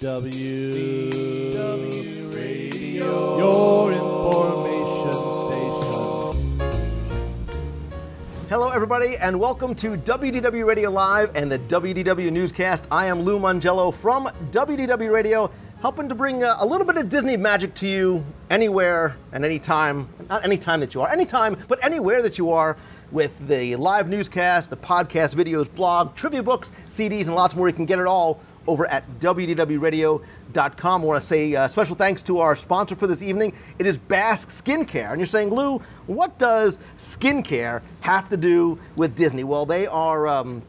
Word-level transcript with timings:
DW 0.00 0.32
Radio, 2.32 3.36
your 3.36 3.90
information 3.90 5.10
station. 6.38 6.68
Hello, 8.48 8.68
everybody, 8.68 9.16
and 9.16 9.40
welcome 9.40 9.74
to 9.74 9.96
WDW 9.96 10.64
Radio 10.64 10.88
Live 10.88 11.34
and 11.34 11.50
the 11.50 11.58
WDW 11.58 12.30
Newscast. 12.30 12.86
I 12.92 13.06
am 13.06 13.22
Lou 13.22 13.40
Mongello 13.40 13.92
from 13.92 14.28
WDW 14.52 15.10
Radio, 15.12 15.50
helping 15.80 16.08
to 16.08 16.14
bring 16.14 16.44
uh, 16.44 16.58
a 16.60 16.66
little 16.66 16.86
bit 16.86 16.96
of 16.96 17.08
Disney 17.08 17.36
magic 17.36 17.74
to 17.74 17.88
you 17.88 18.24
anywhere 18.50 19.16
and 19.32 19.44
anytime. 19.44 20.08
Not 20.28 20.44
anytime 20.44 20.78
that 20.78 20.94
you 20.94 21.00
are, 21.00 21.10
anytime, 21.10 21.56
but 21.66 21.84
anywhere 21.84 22.22
that 22.22 22.38
you 22.38 22.52
are 22.52 22.76
with 23.10 23.48
the 23.48 23.74
live 23.74 24.08
newscast, 24.08 24.70
the 24.70 24.76
podcast, 24.76 25.34
videos, 25.34 25.68
blog, 25.74 26.14
trivia 26.14 26.44
books, 26.44 26.70
CDs, 26.86 27.26
and 27.26 27.34
lots 27.34 27.56
more. 27.56 27.68
You 27.68 27.74
can 27.74 27.86
get 27.86 27.98
it 27.98 28.06
all 28.06 28.40
over 28.68 28.86
at 28.86 29.18
WDWRadio.com. 29.18 31.02
I 31.02 31.04
want 31.04 31.20
to 31.20 31.26
say 31.26 31.56
uh, 31.56 31.66
special 31.66 31.96
thanks 31.96 32.22
to 32.22 32.38
our 32.38 32.54
sponsor 32.54 32.94
for 32.94 33.06
this 33.06 33.22
evening. 33.22 33.52
It 33.78 33.86
is 33.86 33.98
Basq 33.98 34.48
Skincare. 34.48 35.10
And 35.10 35.18
you're 35.18 35.26
saying, 35.26 35.48
Lou, 35.48 35.78
what 36.06 36.38
does 36.38 36.78
skincare 36.98 37.82
have 38.00 38.28
to 38.28 38.36
do 38.36 38.78
with 38.94 39.16
Disney? 39.16 39.42
Well, 39.42 39.66
they 39.66 39.86
are, 39.86 40.28
um, 40.28 40.62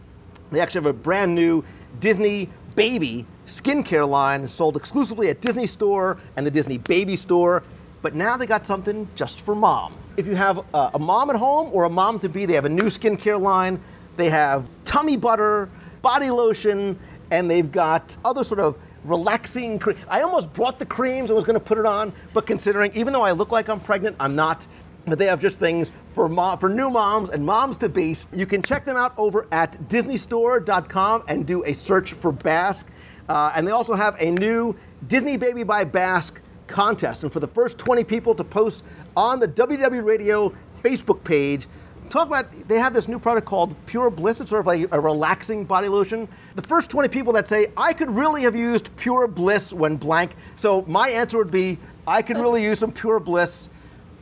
they 0.52 0.62
actually 0.62 0.80
have 0.80 0.86
a 0.88 0.94
brand 0.94 1.36
new 1.36 1.64
Disney 2.00 2.50
baby 2.76 3.26
skincare 3.46 4.08
line 4.08 4.48
sold 4.48 4.78
exclusively 4.78 5.30
at 5.30 5.42
Disney 5.42 5.68
Store 5.68 6.18
and 6.38 6.46
the 6.48 6.52
Disney 6.52 6.78
Baby 6.78 7.18
Store. 7.18 7.64
But 8.02 8.16
now 8.16 8.38
they 8.38 8.46
got 8.46 8.66
something 8.66 9.08
just 9.16 9.42
for 9.42 9.54
mom. 9.54 9.94
If 10.16 10.26
you 10.26 10.36
have 10.36 10.60
a, 10.74 10.92
a 10.94 11.00
mom 11.00 11.30
at 11.30 11.36
home 11.36 11.70
or 11.74 11.84
a 11.84 11.90
mom 11.90 12.20
to 12.20 12.30
be, 12.30 12.46
they 12.46 12.54
have 12.54 12.66
a 12.66 12.70
new 12.70 12.86
skincare 12.86 13.40
line. 13.40 13.80
They 14.16 14.30
have 14.30 14.70
tummy 14.86 15.18
butter, 15.18 15.70
body 16.02 16.30
lotion, 16.30 16.98
and 17.32 17.50
they've 17.50 17.72
got 17.72 18.16
other 18.26 18.44
sort 18.44 18.60
of 18.60 18.78
relaxing 19.04 19.80
cream. 19.80 19.98
I 20.08 20.22
almost 20.22 20.54
brought 20.54 20.80
the 20.80 20.86
creams 20.86 21.30
and 21.30 21.36
was 21.36 21.46
going 21.46 21.60
to 21.60 21.64
put 21.64 21.78
it 21.78 21.86
on, 21.86 22.14
but 22.34 22.46
considering, 22.46 22.92
even 22.96 23.14
though 23.14 23.24
I 23.24 23.32
look 23.32 23.52
like 23.52 23.70
I'm 23.70 23.80
pregnant, 23.80 24.16
I'm 24.20 24.36
not. 24.36 24.68
But 25.06 25.18
they 25.18 25.26
have 25.26 25.42
just 25.42 25.60
things 25.60 25.92
for 26.14 26.30
for 26.58 26.70
new 26.70 26.90
moms 26.90 27.30
and 27.30 27.44
moms 27.44 27.78
to 27.78 27.90
be. 27.90 28.16
You 28.34 28.46
can 28.46 28.62
check 28.62 28.86
them 28.86 28.98
out 28.98 29.14
over 29.18 29.48
at 29.52 29.74
DisneyStore.com 29.88 31.24
and 31.28 31.48
do 31.48 31.64
a 31.66 31.74
search 31.74 32.14
for 32.14 32.32
Basq. 32.32 32.86
Uh, 33.28 33.52
and 33.56 33.66
they 33.66 33.72
also 33.72 33.94
have 33.94 34.16
a 34.20 34.32
new 34.32 34.76
Disney 35.08 35.38
Baby 35.38 35.64
by 35.64 35.86
Basq 35.86 36.42
contest. 36.68 37.24
And 37.24 37.32
for 37.32 37.40
the 37.40 37.48
first 37.48 37.78
20 37.78 38.04
people 38.04 38.36
to 38.36 38.44
post 38.44 38.86
on 39.16 39.40
the 39.40 39.48
WW 39.48 40.04
Radio 40.04 40.54
Facebook 40.84 41.24
page, 41.24 41.68
talk 42.10 42.28
about 42.28 42.52
they 42.68 42.78
have 42.78 42.94
this 42.94 43.08
new 43.08 43.20
product 43.20 43.48
called 43.48 43.76
Pure 43.86 44.12
Bliss. 44.12 44.42
It's 44.42 44.50
sort 44.50 44.62
of 44.62 44.68
like 44.68 44.88
a 44.92 45.00
relaxing 45.00 45.66
body 45.66 45.88
lotion. 45.88 46.28
The 46.56 46.62
first 46.62 46.90
20 46.90 47.08
people 47.10 47.32
that 47.34 47.48
say 47.48 47.68
I 47.78 47.94
could 47.94 48.10
really 48.10 48.42
have 48.44 48.56
used 48.56 48.96
Pure 48.98 49.28
Bliss 49.28 49.72
when 49.72 49.96
blank. 49.96 50.36
So 50.56 50.84
my 50.88 51.10
answer 51.10 51.38
would 51.38 51.52
be 51.52 51.78
I 52.08 52.22
could 52.22 52.38
really 52.38 52.64
use 52.64 52.80
some 52.80 52.92
Pure 52.92 53.22
Bliss 53.22 53.70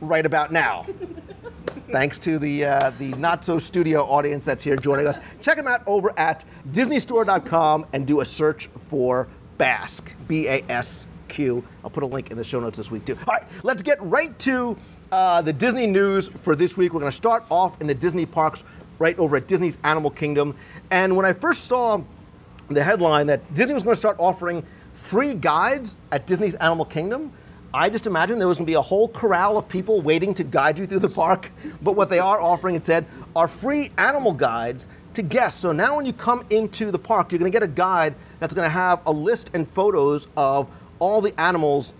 right 0.00 0.24
about 0.26 0.52
now. 0.52 0.86
Thanks 1.90 2.18
to 2.20 2.38
the 2.38 2.64
uh, 2.64 2.92
the 2.98 3.10
not 3.14 3.44
so 3.44 3.58
studio 3.58 4.04
audience 4.04 4.44
that's 4.44 4.62
here 4.62 4.76
joining 4.76 5.06
us. 5.06 5.18
Check 5.40 5.56
them 5.56 5.66
out 5.66 5.82
over 5.86 6.12
at 6.18 6.44
DisneyStore.com 6.72 7.86
and 7.94 8.06
do 8.06 8.20
a 8.20 8.24
search 8.24 8.66
for 8.88 9.26
Basq. 9.58 10.02
B 10.28 10.46
A 10.48 10.62
S 10.68 11.06
Q. 11.28 11.64
I'll 11.82 11.90
put 11.90 12.02
a 12.02 12.06
link 12.06 12.30
in 12.30 12.36
the 12.36 12.44
show 12.44 12.60
notes 12.60 12.76
this 12.76 12.90
week 12.90 13.06
too. 13.06 13.16
All 13.26 13.34
right, 13.34 13.46
let's 13.62 13.82
get 13.82 14.00
right 14.02 14.38
to 14.40 14.76
uh, 15.12 15.42
the 15.42 15.52
Disney 15.52 15.86
news 15.86 16.28
for 16.28 16.54
this 16.54 16.76
week. 16.76 16.92
We're 16.92 17.00
going 17.00 17.10
to 17.10 17.16
start 17.16 17.44
off 17.50 17.80
in 17.80 17.86
the 17.86 17.94
Disney 17.94 18.26
parks 18.26 18.64
right 18.98 19.18
over 19.18 19.36
at 19.36 19.46
Disney's 19.46 19.78
Animal 19.84 20.10
Kingdom. 20.10 20.54
And 20.90 21.16
when 21.16 21.24
I 21.24 21.32
first 21.32 21.64
saw 21.64 22.02
the 22.68 22.82
headline 22.82 23.26
that 23.28 23.54
Disney 23.54 23.74
was 23.74 23.82
going 23.82 23.94
to 23.94 23.98
start 23.98 24.16
offering 24.18 24.62
free 24.94 25.34
guides 25.34 25.96
at 26.12 26.26
Disney's 26.26 26.54
Animal 26.56 26.84
Kingdom, 26.84 27.32
I 27.72 27.90
just 27.90 28.06
imagined 28.06 28.40
there 28.40 28.48
was 28.48 28.58
going 28.58 28.66
to 28.66 28.70
be 28.70 28.74
a 28.74 28.82
whole 28.82 29.08
corral 29.08 29.58
of 29.58 29.68
people 29.68 30.00
waiting 30.00 30.34
to 30.34 30.44
guide 30.44 30.78
you 30.78 30.86
through 30.86 31.00
the 31.00 31.08
park. 31.08 31.50
But 31.82 31.92
what 31.92 32.10
they 32.10 32.18
are 32.18 32.40
offering, 32.40 32.74
it 32.74 32.84
said, 32.84 33.06
are 33.36 33.48
free 33.48 33.90
animal 33.98 34.32
guides 34.32 34.88
to 35.14 35.22
guests. 35.22 35.60
So 35.60 35.72
now 35.72 35.96
when 35.96 36.06
you 36.06 36.12
come 36.12 36.44
into 36.50 36.90
the 36.90 36.98
park, 36.98 37.30
you're 37.30 37.38
going 37.38 37.50
to 37.50 37.54
get 37.54 37.62
a 37.62 37.70
guide 37.70 38.14
that's 38.40 38.54
going 38.54 38.66
to 38.66 38.72
have 38.72 39.00
a 39.06 39.12
list 39.12 39.50
and 39.54 39.68
photos 39.70 40.26
of 40.36 40.68
all 40.98 41.20
the 41.20 41.38
animals 41.40 41.94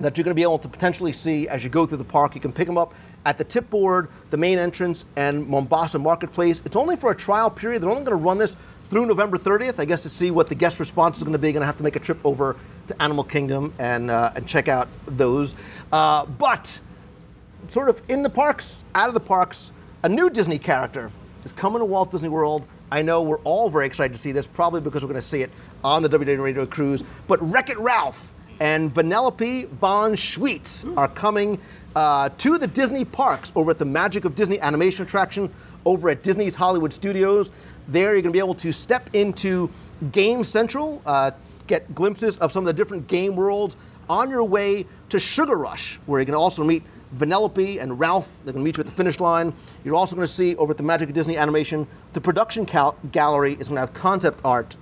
that 0.00 0.16
you're 0.16 0.24
going 0.24 0.32
to 0.32 0.38
be 0.38 0.42
able 0.42 0.58
to 0.58 0.68
potentially 0.68 1.12
see 1.12 1.48
as 1.48 1.64
you 1.64 1.70
go 1.70 1.86
through 1.86 1.98
the 1.98 2.04
park. 2.04 2.34
You 2.34 2.40
can 2.40 2.52
pick 2.52 2.66
them 2.66 2.78
up 2.78 2.94
at 3.24 3.38
the 3.38 3.44
tip 3.44 3.68
board, 3.70 4.08
the 4.30 4.36
main 4.36 4.58
entrance, 4.58 5.04
and 5.16 5.46
Mombasa 5.48 5.98
Marketplace. 5.98 6.62
It's 6.64 6.76
only 6.76 6.96
for 6.96 7.10
a 7.10 7.14
trial 7.14 7.50
period. 7.50 7.82
They're 7.82 7.90
only 7.90 8.04
going 8.04 8.18
to 8.18 8.24
run 8.24 8.38
this 8.38 8.56
through 8.88 9.06
November 9.06 9.36
30th, 9.36 9.80
I 9.80 9.84
guess, 9.84 10.02
to 10.02 10.08
see 10.08 10.30
what 10.30 10.48
the 10.48 10.54
guest 10.54 10.78
response 10.78 11.16
is 11.16 11.24
going 11.24 11.32
to 11.32 11.38
be. 11.38 11.52
Going 11.52 11.62
to 11.62 11.66
have 11.66 11.76
to 11.78 11.84
make 11.84 11.96
a 11.96 12.00
trip 12.00 12.18
over 12.24 12.56
to 12.86 13.02
Animal 13.02 13.24
Kingdom 13.24 13.74
and 13.78 14.10
uh, 14.10 14.32
and 14.36 14.46
check 14.46 14.68
out 14.68 14.88
those. 15.06 15.54
Uh, 15.92 16.24
but 16.26 16.78
sort 17.68 17.88
of 17.88 18.00
in 18.08 18.22
the 18.22 18.30
parks, 18.30 18.84
out 18.94 19.08
of 19.08 19.14
the 19.14 19.20
parks, 19.20 19.72
a 20.02 20.08
new 20.08 20.30
Disney 20.30 20.58
character 20.58 21.10
is 21.44 21.52
coming 21.52 21.80
to 21.80 21.84
Walt 21.84 22.10
Disney 22.10 22.28
World. 22.28 22.66
I 22.92 23.02
know 23.02 23.22
we're 23.22 23.38
all 23.38 23.68
very 23.68 23.86
excited 23.86 24.12
to 24.12 24.18
see 24.18 24.30
this, 24.30 24.46
probably 24.46 24.80
because 24.80 25.02
we're 25.02 25.08
going 25.08 25.20
to 25.20 25.26
see 25.26 25.42
it 25.42 25.50
on 25.82 26.02
the 26.02 26.08
WW 26.08 26.40
Radio 26.40 26.66
Cruise. 26.66 27.02
But 27.26 27.42
Wreck 27.42 27.70
It 27.70 27.78
Ralph 27.78 28.32
and 28.60 28.92
Vanellope 28.92 29.68
von 29.68 30.12
Schweetz 30.12 30.96
are 30.96 31.08
coming 31.08 31.58
uh, 31.94 32.28
to 32.38 32.58
the 32.58 32.66
Disney 32.66 33.04
parks 33.04 33.52
over 33.54 33.70
at 33.70 33.78
the 33.78 33.84
Magic 33.84 34.24
of 34.24 34.34
Disney 34.34 34.60
animation 34.60 35.04
attraction 35.04 35.52
over 35.84 36.08
at 36.10 36.22
Disney's 36.22 36.54
Hollywood 36.54 36.92
Studios. 36.92 37.50
There, 37.88 38.12
you're 38.12 38.22
going 38.22 38.24
to 38.24 38.30
be 38.32 38.38
able 38.38 38.54
to 38.56 38.72
step 38.72 39.08
into 39.12 39.70
Game 40.12 40.44
Central, 40.44 41.00
uh, 41.06 41.30
get 41.66 41.94
glimpses 41.94 42.38
of 42.38 42.52
some 42.52 42.64
of 42.64 42.66
the 42.66 42.72
different 42.72 43.06
game 43.06 43.36
worlds 43.36 43.76
on 44.08 44.30
your 44.30 44.44
way 44.44 44.86
to 45.08 45.18
Sugar 45.18 45.56
Rush, 45.56 45.98
where 46.06 46.20
you 46.20 46.26
can 46.26 46.34
also 46.34 46.62
meet 46.64 46.82
Vanellope 47.16 47.80
and 47.80 47.98
Ralph. 47.98 48.30
They're 48.44 48.52
going 48.52 48.64
to 48.64 48.68
meet 48.68 48.76
you 48.76 48.80
at 48.80 48.86
the 48.86 48.92
finish 48.92 49.20
line. 49.20 49.54
You're 49.84 49.94
also 49.94 50.16
going 50.16 50.26
to 50.26 50.32
see 50.32 50.56
over 50.56 50.72
at 50.72 50.76
the 50.76 50.82
Magic 50.82 51.08
of 51.08 51.14
Disney 51.14 51.36
Animation, 51.36 51.86
the 52.12 52.20
production 52.20 52.66
cal- 52.66 52.96
gallery 53.12 53.52
is 53.52 53.68
going 53.68 53.76
to 53.76 53.80
have 53.80 53.94
concept 53.94 54.40
art 54.44 54.76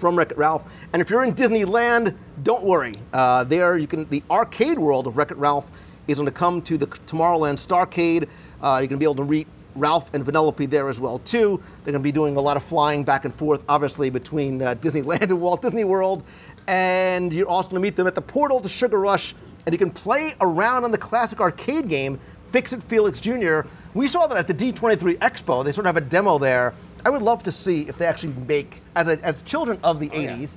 from 0.00 0.16
Wreck-It 0.16 0.38
Ralph. 0.38 0.64
And 0.92 1.02
if 1.02 1.10
you're 1.10 1.22
in 1.22 1.34
Disneyland, 1.34 2.16
don't 2.42 2.64
worry. 2.64 2.94
Uh, 3.12 3.44
there, 3.44 3.76
you 3.76 3.86
can 3.86 4.08
the 4.08 4.22
arcade 4.30 4.78
world 4.78 5.06
of 5.06 5.16
Wreck-It 5.16 5.36
Ralph 5.36 5.70
is 6.08 6.16
going 6.16 6.26
to 6.26 6.32
come 6.32 6.62
to 6.62 6.78
the 6.78 6.86
Tomorrowland 6.86 7.58
Starcade. 7.64 8.28
Uh, 8.62 8.78
you're 8.80 8.88
going 8.88 8.88
to 8.88 8.96
be 8.96 9.04
able 9.04 9.14
to 9.16 9.24
meet 9.24 9.46
Ralph 9.76 10.12
and 10.14 10.24
Vanellope 10.24 10.68
there 10.68 10.88
as 10.88 10.98
well 10.98 11.18
too. 11.18 11.62
They're 11.84 11.92
going 11.92 12.02
to 12.02 12.06
be 12.06 12.12
doing 12.12 12.36
a 12.36 12.40
lot 12.40 12.56
of 12.56 12.64
flying 12.64 13.04
back 13.04 13.26
and 13.26 13.34
forth, 13.34 13.62
obviously 13.68 14.10
between 14.10 14.62
uh, 14.62 14.74
Disneyland 14.76 15.22
and 15.22 15.40
Walt 15.40 15.62
Disney 15.62 15.84
World. 15.84 16.24
And 16.66 17.32
you're 17.32 17.48
also 17.48 17.70
going 17.70 17.82
to 17.82 17.86
meet 17.86 17.96
them 17.96 18.06
at 18.06 18.14
the 18.14 18.22
portal 18.22 18.60
to 18.60 18.68
Sugar 18.68 18.98
Rush, 18.98 19.34
and 19.66 19.72
you 19.72 19.78
can 19.78 19.90
play 19.90 20.34
around 20.40 20.84
on 20.84 20.90
the 20.90 20.98
classic 20.98 21.40
arcade 21.40 21.88
game 21.88 22.18
Fix 22.50 22.72
It 22.72 22.82
Felix 22.82 23.20
Jr. 23.20 23.60
We 23.94 24.08
saw 24.08 24.26
that 24.26 24.36
at 24.36 24.46
the 24.46 24.54
D23 24.54 25.18
Expo. 25.18 25.64
They 25.64 25.72
sort 25.72 25.86
of 25.86 25.94
have 25.94 25.96
a 25.96 26.06
demo 26.06 26.38
there 26.38 26.74
I 27.04 27.10
would 27.10 27.22
love 27.22 27.42
to 27.44 27.52
see 27.52 27.82
if 27.88 27.98
they 27.98 28.06
actually 28.06 28.34
make, 28.46 28.80
as, 28.96 29.08
a, 29.08 29.22
as 29.24 29.42
children 29.42 29.78
of 29.82 30.00
the 30.00 30.10
Oh, 30.12 30.18
yeah. 30.20 30.36
80s, 30.36 30.54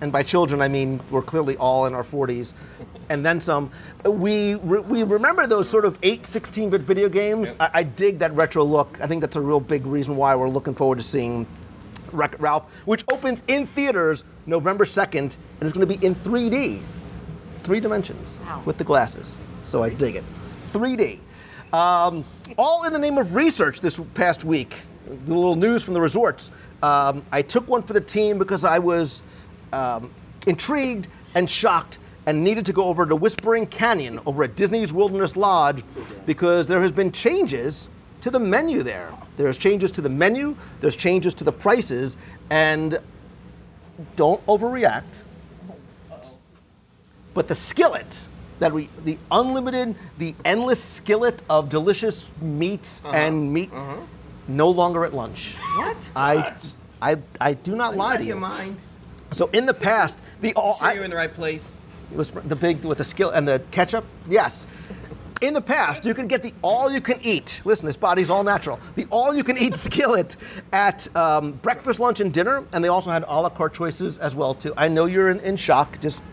and 0.00 0.12
by 0.12 0.22
children 0.22 0.60
I 0.60 0.68
mean 0.68 1.00
we're 1.10 1.22
clearly 1.22 1.56
all 1.56 1.86
in 1.86 1.94
our 1.94 2.04
40s, 2.04 2.52
and 3.10 3.24
then 3.24 3.40
some, 3.40 3.70
we, 4.04 4.54
re- 4.56 4.80
we 4.80 5.02
remember 5.02 5.46
those 5.46 5.68
sort 5.68 5.84
of 5.84 5.98
8, 6.02 6.24
16 6.26 6.70
bit 6.70 6.82
video 6.82 7.08
games. 7.08 7.54
I, 7.58 7.70
I 7.74 7.82
dig 7.82 8.18
that 8.20 8.32
retro 8.34 8.64
look. 8.64 8.98
I 9.00 9.06
think 9.06 9.20
that's 9.22 9.36
a 9.36 9.40
real 9.40 9.60
big 9.60 9.86
reason 9.86 10.16
why 10.16 10.34
we're 10.36 10.48
looking 10.48 10.74
forward 10.74 10.98
to 10.98 11.04
seeing 11.04 11.46
Wreck 12.12 12.34
It 12.34 12.40
Ralph, 12.40 12.64
which 12.86 13.04
opens 13.12 13.42
in 13.48 13.66
theaters 13.66 14.24
November 14.46 14.84
2nd, 14.84 15.14
and 15.14 15.36
it's 15.62 15.72
going 15.76 15.86
to 15.86 15.98
be 15.98 16.04
in 16.06 16.14
3D, 16.14 16.80
three 17.60 17.80
dimensions 17.80 18.38
Wow. 18.44 18.62
with 18.64 18.78
the 18.78 18.84
glasses. 18.84 19.40
So 19.64 19.82
I 19.82 19.90
dig 19.90 20.16
it. 20.16 20.24
3D. 20.72 21.18
Um, 21.72 22.24
all 22.56 22.84
in 22.84 22.92
the 22.94 22.98
name 22.98 23.18
of 23.18 23.34
research 23.34 23.80
this 23.82 24.00
past 24.14 24.42
week. 24.44 24.74
The 25.08 25.34
little 25.34 25.56
news 25.56 25.82
from 25.82 25.94
the 25.94 26.00
resorts. 26.00 26.50
Um, 26.82 27.24
I 27.32 27.42
took 27.42 27.66
one 27.66 27.82
for 27.82 27.92
the 27.92 28.00
team 28.00 28.38
because 28.38 28.64
I 28.64 28.78
was 28.78 29.22
um, 29.72 30.10
intrigued 30.46 31.08
and 31.34 31.48
shocked 31.50 31.98
and 32.26 32.44
needed 32.44 32.66
to 32.66 32.72
go 32.72 32.84
over 32.84 33.06
to 33.06 33.16
Whispering 33.16 33.66
Canyon 33.66 34.20
over 34.26 34.44
at 34.44 34.54
Disney's 34.54 34.92
Wilderness 34.92 35.36
Lodge 35.36 35.82
because 36.26 36.66
there 36.66 36.82
has 36.82 36.92
been 36.92 37.10
changes 37.10 37.88
to 38.20 38.30
the 38.30 38.38
menu 38.38 38.82
there. 38.82 39.10
There's 39.36 39.56
changes 39.56 39.90
to 39.92 40.00
the 40.02 40.08
menu, 40.10 40.56
there's 40.80 40.96
changes 40.96 41.32
to 41.34 41.44
the 41.44 41.52
prices, 41.52 42.16
and 42.50 42.98
don't 44.16 44.44
overreact. 44.46 45.22
But 47.34 47.48
the 47.48 47.54
skillet 47.54 48.26
that 48.58 48.72
we, 48.72 48.88
the 49.04 49.16
unlimited, 49.30 49.94
the 50.18 50.34
endless 50.44 50.82
skillet 50.82 51.42
of 51.48 51.68
delicious 51.68 52.28
meats 52.40 53.00
and 53.06 53.52
meat, 53.52 53.70
no 54.48 54.68
longer 54.70 55.04
at 55.04 55.14
lunch. 55.14 55.54
What? 55.76 56.10
I, 56.16 56.54
I, 57.00 57.16
I 57.40 57.54
do 57.54 57.76
not 57.76 57.92
you 57.92 57.98
lie 57.98 58.16
to 58.16 58.24
you. 58.24 58.34
mind? 58.36 58.76
So 59.30 59.48
in 59.52 59.66
the 59.66 59.74
past, 59.74 60.18
the 60.40 60.54
all 60.54 60.78
Sure 60.78 60.86
I- 60.88 60.92
you're 60.94 61.04
in 61.04 61.10
the 61.10 61.16
right 61.16 61.32
place. 61.32 61.76
it 62.10 62.16
was 62.16 62.30
the 62.30 62.56
big 62.56 62.84
with 62.84 62.98
the 62.98 63.04
skill 63.04 63.30
and 63.30 63.46
the 63.46 63.60
ketchup. 63.70 64.04
Yes. 64.28 64.66
In 65.40 65.54
the 65.54 65.60
past, 65.60 66.04
you 66.04 66.14
could 66.14 66.28
get 66.28 66.42
the 66.42 66.52
all-you-can-eat. 66.62 67.62
Listen, 67.64 67.86
this 67.86 67.94
body's 67.96 68.28
all 68.28 68.42
natural. 68.42 68.80
The 68.96 69.06
all-you-can-eat 69.10 69.74
skillet 69.86 70.36
at 70.72 71.06
um, 71.14 71.52
breakfast, 71.52 72.00
lunch, 72.00 72.18
and 72.20 72.32
dinner, 72.34 72.64
and 72.72 72.82
they 72.82 72.88
also 72.88 73.10
had 73.10 73.22
a 73.28 73.40
la 73.40 73.48
carte 73.48 73.72
choices 73.74 74.18
as 74.18 74.34
well 74.34 74.52
too. 74.52 74.74
I 74.76 74.88
know 74.88 75.04
you're 75.04 75.30
in, 75.30 75.38
in 75.40 75.56
shock. 75.56 76.00
Just 76.00 76.24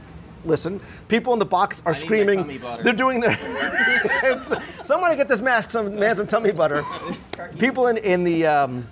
listen. 0.45 0.79
People 1.07 1.33
in 1.33 1.39
the 1.39 1.45
box 1.45 1.81
are 1.85 1.93
screaming. 1.93 2.59
They're 2.83 2.93
doing 2.93 3.19
their. 3.19 3.37
Someone 4.83 5.15
get 5.15 5.27
this 5.27 5.41
mask, 5.41 5.71
some 5.71 5.97
man 5.97 6.15
some 6.15 6.27
tummy 6.27 6.51
butter. 6.51 6.83
People 7.59 7.87
in 7.87 7.97
in 7.97 8.23
the 8.23 8.45
um, 8.45 8.87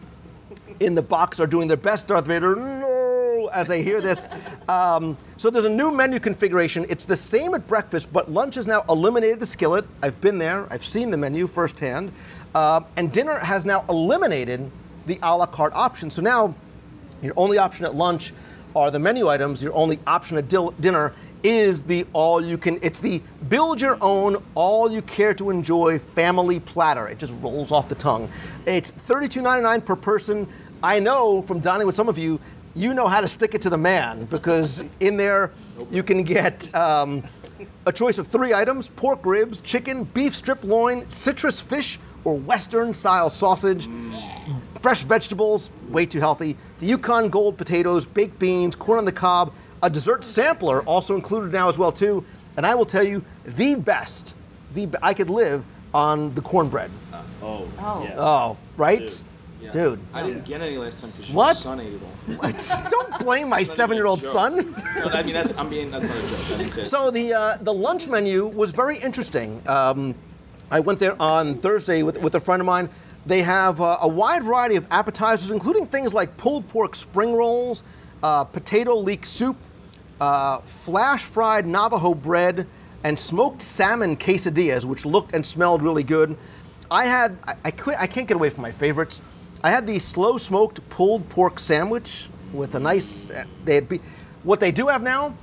in 0.80 0.96
the 0.96 1.02
box 1.02 1.40
are 1.40 1.48
doing 1.48 1.68
their 1.68 1.78
best 1.78 2.08
Darth 2.08 2.26
Vader 2.26 2.56
no 2.56 3.50
as 3.54 3.68
they 3.68 3.84
hear 3.84 4.02
this. 4.02 4.28
Um, 4.68 5.18
so 5.38 5.50
there's 5.50 5.66
a 5.66 5.70
new 5.70 5.92
menu 5.92 6.20
configuration. 6.20 6.86
It's 6.90 7.06
the 7.06 7.16
same 7.16 7.54
at 7.54 7.68
breakfast, 7.68 8.12
but 8.12 8.32
lunch 8.32 8.56
has 8.56 8.68
now 8.68 8.84
eliminated 8.90 9.40
the 9.40 9.46
skillet. 9.46 9.86
I've 10.02 10.20
been 10.22 10.38
there. 10.38 10.68
I've 10.72 10.84
seen 10.84 11.12
the 11.12 11.18
menu 11.18 11.48
firsthand. 11.48 12.12
Um, 12.56 12.86
and 12.98 13.12
dinner 13.12 13.38
has 13.40 13.66
now 13.66 13.86
eliminated 13.90 14.70
the 15.06 15.20
a 15.22 15.36
la 15.36 15.46
carte 15.46 15.74
option. 15.74 16.10
So 16.10 16.22
now 16.22 16.54
your 17.22 17.34
only 17.38 17.58
option 17.58 17.86
at 17.86 17.96
lunch 17.96 18.34
are 18.76 18.92
the 18.92 19.00
menu 19.00 19.28
items. 19.30 19.62
Your 19.64 19.74
only 19.74 20.00
option 20.06 20.38
at 20.38 20.48
dil- 20.48 20.74
dinner 20.80 21.14
is 21.44 21.82
the 21.84 22.06
all 22.14 22.42
you 22.42 22.58
can. 22.58 22.80
It's 22.82 23.00
the 23.00 23.22
build 23.50 23.82
your 23.82 23.98
own, 24.02 24.42
all 24.56 24.92
you 24.92 25.02
care 25.02 25.34
to 25.36 25.50
enjoy 25.50 26.00
family 26.00 26.60
platter. 26.60 27.08
It 27.08 27.20
just 27.20 27.34
rolls 27.42 27.72
off 27.72 27.90
the 27.90 27.96
tongue. 27.96 28.30
It's 28.66 28.92
$32.99 28.92 29.86
per 29.86 29.96
person. 29.96 30.48
I 30.82 31.00
know 31.00 31.42
from 31.42 31.60
dining 31.60 31.86
with 31.86 31.96
some 31.96 32.10
of 32.10 32.18
you, 32.18 32.40
you 32.76 32.94
know 32.94 33.08
how 33.08 33.22
to 33.22 33.28
stick 33.28 33.54
it 33.54 33.62
to 33.62 33.70
the 33.70 33.78
man 33.78 34.26
because 34.26 34.82
in 35.00 35.18
there 35.18 35.52
you 35.92 36.04
can 36.04 36.24
get. 36.24 36.74
Um, 36.74 37.24
a 37.86 37.92
choice 37.92 38.18
of 38.18 38.28
three 38.28 38.54
items 38.54 38.90
pork 38.90 39.26
ribs, 39.26 39.62
chicken, 39.62 40.04
beef 40.06 40.34
strip 40.34 40.64
loin, 40.64 41.10
citrus 41.10 41.62
fish, 41.62 42.00
or 42.24 42.36
Western 42.36 42.94
style 42.94 43.30
sausage, 43.30 43.90
fresh 44.82 45.04
vegetables, 45.04 45.70
way 45.90 46.06
too 46.06 46.20
healthy, 46.20 46.56
the 46.80 46.86
Yukon 46.86 47.30
Gold 47.30 47.58
potatoes, 47.58 48.06
baked 48.06 48.40
beans, 48.40 48.76
corn 48.76 49.00
on 49.00 49.06
the 49.06 49.12
cob, 49.12 49.54
a 49.84 49.90
dessert 49.90 50.26
sampler 50.26 50.82
also 50.84 51.14
included 51.14 51.52
now 51.52 51.70
as 51.70 51.78
well 51.78 51.92
too. 51.92 52.26
And 52.58 52.66
I 52.66 52.74
will 52.74 52.86
tell 52.86 53.04
you, 53.04 53.24
the 53.46 53.76
best, 53.76 54.36
the 54.74 54.88
I 55.02 55.14
could 55.14 55.30
live 55.30 55.66
on 55.94 56.34
the 56.34 56.42
cornbread. 56.42 56.90
Oh. 57.42 57.68
Oh. 57.80 58.04
Yeah. 58.04 58.16
Oh, 58.18 58.58
right, 58.78 59.00
Dude. 59.00 59.22
Yeah. 59.62 59.72
dude. 59.72 60.00
I 60.14 60.24
didn't 60.24 60.46
get 60.46 60.62
any 60.62 60.78
last 60.78 61.02
time 61.02 61.12
because 61.12 61.34
What? 61.34 61.48
your 61.48 61.56
son 61.56 61.80
ate 61.80 61.94
it 61.94 62.02
all. 62.02 62.90
Don't 62.90 63.20
blame 63.20 63.50
my 63.50 63.58
Not 63.58 63.62
even 63.62 63.72
a 63.74 63.76
seven-year-old 63.76 64.22
son. 64.22 64.56
No, 64.56 65.10
I 65.10 65.24
mean, 65.24 65.34
that's, 65.34 65.58
I'm 65.58 65.70
being, 65.70 65.92
that's 65.92 66.06
not 66.06 66.16
a 66.16 66.58
joke. 66.58 66.78
I 66.78 66.82
it. 66.82 66.88
So 66.88 67.12
the 67.12 67.34
uh, 67.34 67.58
the 67.62 67.74
lunch 67.74 68.08
menu 68.08 68.48
was 68.48 68.72
very 68.72 68.98
interesting. 68.98 69.62
Um, 69.68 70.16
I 70.72 70.80
went 70.80 71.00
there 71.00 71.22
on 71.22 71.58
Thursday 71.58 72.04
with, 72.04 72.18
with 72.20 72.36
a 72.36 72.40
friend 72.40 72.62
of 72.62 72.66
mine. 72.66 72.90
They 73.26 73.42
have 73.42 73.80
uh, 73.80 73.98
a 74.02 74.08
wide 74.08 74.44
variety 74.44 74.76
of 74.76 74.86
appetizers, 74.92 75.52
including 75.52 75.88
things 75.88 76.14
like 76.14 76.36
pulled 76.38 76.68
pork 76.70 76.96
spring 76.96 77.34
rolls, 77.34 77.84
uh, 78.22 78.44
potato 78.44 78.96
leek 78.96 79.26
soup, 79.26 79.56
uh, 80.24 80.60
flash 80.62 81.26
fried 81.26 81.66
Navajo 81.68 82.14
bread, 82.14 82.66
and 83.04 83.20
smoked 83.20 83.62
salmon 83.62 84.16
quesadillas, 84.16 84.86
which 84.86 85.06
looked 85.06 85.36
and 85.36 85.46
smelled 85.46 85.82
really 85.82 86.04
good. 86.04 86.38
I 86.90 87.06
had 87.06 87.38
I, 87.46 87.56
I, 87.66 87.72
quit, 87.72 87.98
I 88.00 88.08
can't 88.08 88.28
get 88.28 88.36
away 88.36 88.50
from 88.50 88.62
my 88.62 88.72
favorites. 88.72 89.20
I 89.64 89.70
had 89.72 89.86
the 89.86 90.00
slow 90.00 90.38
smoked 90.38 90.88
pulled 90.90 91.28
pork 91.28 91.60
sandwich 91.60 92.30
with 92.54 92.76
a 92.76 92.80
nice. 92.80 93.30
uh, 93.32 93.44
They 93.66 93.76
had 93.76 93.90
be, 93.90 94.00
what 94.44 94.60
they 94.62 94.72
do 94.72 94.88
have 94.88 95.04
now. 95.04 95.36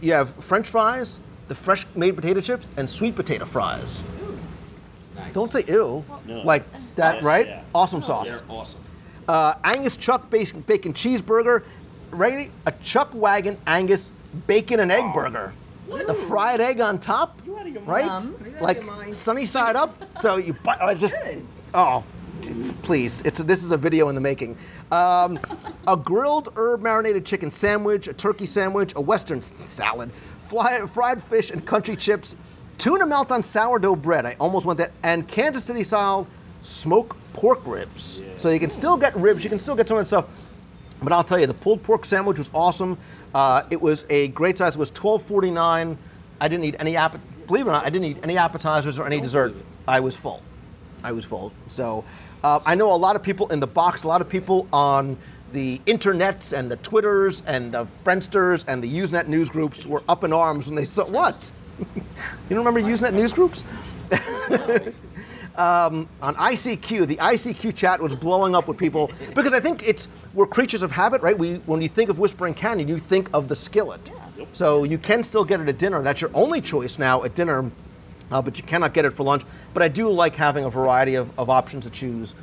You 0.00 0.12
have 0.12 0.32
French 0.34 0.68
fries, 0.68 1.18
the 1.48 1.54
fresh 1.56 1.84
made 1.96 2.14
potato 2.14 2.40
chips, 2.40 2.70
and 2.76 2.88
sweet 2.88 3.16
potato 3.16 3.44
fries. 3.44 4.04
Don't 5.32 5.50
say 5.50 5.64
ew. 5.66 6.04
No. 6.26 6.42
Like 6.42 6.64
that, 6.94 7.16
Yes, 7.16 7.24
right? 7.24 7.46
yeah. 7.48 7.62
Awesome 7.74 8.02
sauce. 8.02 8.28
They're 8.28 8.42
awesome. 8.48 8.80
Uh, 9.26 9.54
Angus 9.64 9.96
Chuck 9.96 10.30
bacon, 10.30 10.60
bacon 10.60 10.92
cheeseburger, 10.92 11.64
ready? 12.12 12.52
A 12.66 12.72
Chuck 12.90 13.10
Wagon 13.12 13.56
Angus 13.66 14.12
bacon 14.46 14.80
and 14.80 14.92
egg 14.92 15.12
burger. 15.14 15.52
The 15.88 16.14
fried 16.14 16.60
egg 16.60 16.80
on 16.80 16.98
top, 16.98 17.40
You 17.46 17.56
out 17.56 17.66
of 17.66 17.72
your 17.72 17.82
mind. 17.82 18.34
right? 18.54 18.60
Like 18.60 19.14
sunny 19.14 19.46
side 19.46 19.74
up. 19.76 19.96
So 20.20 20.36
you 20.36 20.52
bite. 20.52 20.80
I 20.80 20.94
just. 20.94 21.18
Oh, 21.74 22.04
please! 22.82 23.20
It's 23.22 23.40
this 23.40 23.64
is 23.64 23.72
a 23.72 23.76
video 23.76 24.08
in 24.08 24.14
the 24.14 24.20
making. 24.20 24.56
Um, 24.92 25.38
a 25.86 25.96
grilled 25.96 26.50
herb 26.56 26.82
marinated 26.82 27.24
chicken 27.24 27.50
sandwich, 27.50 28.06
a 28.08 28.12
turkey 28.12 28.46
sandwich, 28.46 28.92
a 28.96 29.00
western 29.00 29.40
salad, 29.40 30.10
fly, 30.46 30.78
fried 30.86 31.22
fish 31.22 31.50
and 31.50 31.64
country 31.64 31.96
chips, 31.96 32.36
tuna 32.76 33.06
melt 33.06 33.30
on 33.30 33.42
sourdough 33.42 33.96
bread. 33.96 34.26
I 34.26 34.36
almost 34.40 34.66
went 34.66 34.78
that, 34.78 34.92
and 35.02 35.26
Kansas 35.26 35.64
City 35.64 35.82
style 35.82 36.26
smoked 36.62 37.16
pork 37.32 37.60
ribs. 37.66 38.22
So 38.36 38.50
you 38.50 38.58
can 38.60 38.70
still 38.70 38.96
get 38.96 39.16
ribs. 39.16 39.42
You 39.44 39.50
can 39.50 39.58
still 39.58 39.76
get 39.76 39.88
some 39.88 39.96
of 39.96 40.02
that 40.04 40.08
stuff. 40.08 40.26
But 41.02 41.12
I'll 41.12 41.24
tell 41.24 41.38
you, 41.38 41.46
the 41.46 41.54
pulled 41.54 41.82
pork 41.82 42.04
sandwich 42.04 42.38
was 42.38 42.50
awesome. 42.52 42.98
Uh, 43.34 43.62
it 43.70 43.80
was 43.80 44.04
a 44.10 44.28
great 44.28 44.58
size. 44.58 44.74
It 44.74 44.78
was 44.78 44.90
twelve 44.90 45.22
forty 45.22 45.50
nine. 45.50 45.96
I 46.40 46.48
didn't 46.48 46.64
eat 46.64 46.76
any 46.78 46.96
app- 46.96 47.20
believe 47.46 47.66
it 47.66 47.70
or 47.70 47.72
not, 47.72 47.84
I 47.84 47.90
didn't 47.90 48.06
eat 48.06 48.18
any 48.22 48.36
appetizers 48.36 48.98
or 48.98 49.06
any 49.06 49.20
dessert. 49.20 49.54
I 49.88 50.00
was 50.00 50.14
full. 50.14 50.42
I 51.02 51.12
was 51.12 51.24
full. 51.24 51.52
So 51.66 52.04
uh, 52.44 52.60
I 52.64 52.74
know 52.74 52.92
a 52.92 52.96
lot 52.96 53.16
of 53.16 53.22
people 53.22 53.48
in 53.48 53.58
the 53.58 53.66
box, 53.66 54.04
a 54.04 54.08
lot 54.08 54.20
of 54.20 54.28
people 54.28 54.68
on 54.72 55.16
the 55.52 55.80
internets 55.86 56.56
and 56.56 56.70
the 56.70 56.76
Twitters 56.76 57.42
and 57.46 57.72
the 57.72 57.86
Friendsters 58.04 58.64
and 58.68 58.84
the 58.84 58.92
Usenet 58.92 59.28
news 59.28 59.48
groups 59.48 59.86
were 59.86 60.02
up 60.08 60.22
in 60.24 60.32
arms 60.32 60.66
when 60.66 60.74
they 60.74 60.84
saw 60.84 61.04
what? 61.06 61.50
you 61.78 62.02
don't 62.50 62.58
remember 62.64 62.80
Usenet 62.82 63.14
news 63.14 63.32
groups? 63.32 63.64
um, 65.58 66.08
on 66.22 66.34
ICQ, 66.36 67.06
the 67.06 67.16
ICQ 67.16 67.74
chat 67.74 68.00
was 68.00 68.14
blowing 68.14 68.54
up 68.54 68.68
with 68.68 68.78
people 68.78 69.10
because 69.34 69.52
I 69.52 69.60
think 69.60 69.86
it's 69.86 70.06
we're 70.32 70.46
creatures 70.46 70.82
of 70.82 70.92
habit, 70.92 71.20
right? 71.20 71.36
We 71.36 71.56
when 71.66 71.82
you 71.82 71.88
think 71.88 72.08
of 72.10 72.18
Whispering 72.18 72.54
Canyon, 72.54 72.88
you 72.88 72.98
think 72.98 73.28
of 73.34 73.48
the 73.48 73.56
skillet. 73.56 74.10
So 74.52 74.84
you 74.84 74.98
can 74.98 75.22
still 75.24 75.44
get 75.44 75.60
it 75.60 75.68
at 75.68 75.78
dinner. 75.78 76.00
That's 76.00 76.20
your 76.20 76.30
only 76.32 76.60
choice 76.60 76.98
now 76.98 77.24
at 77.24 77.34
dinner, 77.34 77.70
uh, 78.30 78.40
but 78.40 78.56
you 78.56 78.62
cannot 78.62 78.94
get 78.94 79.04
it 79.04 79.10
for 79.10 79.24
lunch. 79.24 79.42
But 79.74 79.82
I 79.82 79.88
do 79.88 80.08
like 80.10 80.36
having 80.36 80.64
a 80.64 80.70
variety 80.70 81.16
of, 81.16 81.36
of 81.38 81.50
options 81.50 81.84
to 81.84 81.90
choose 81.90 82.34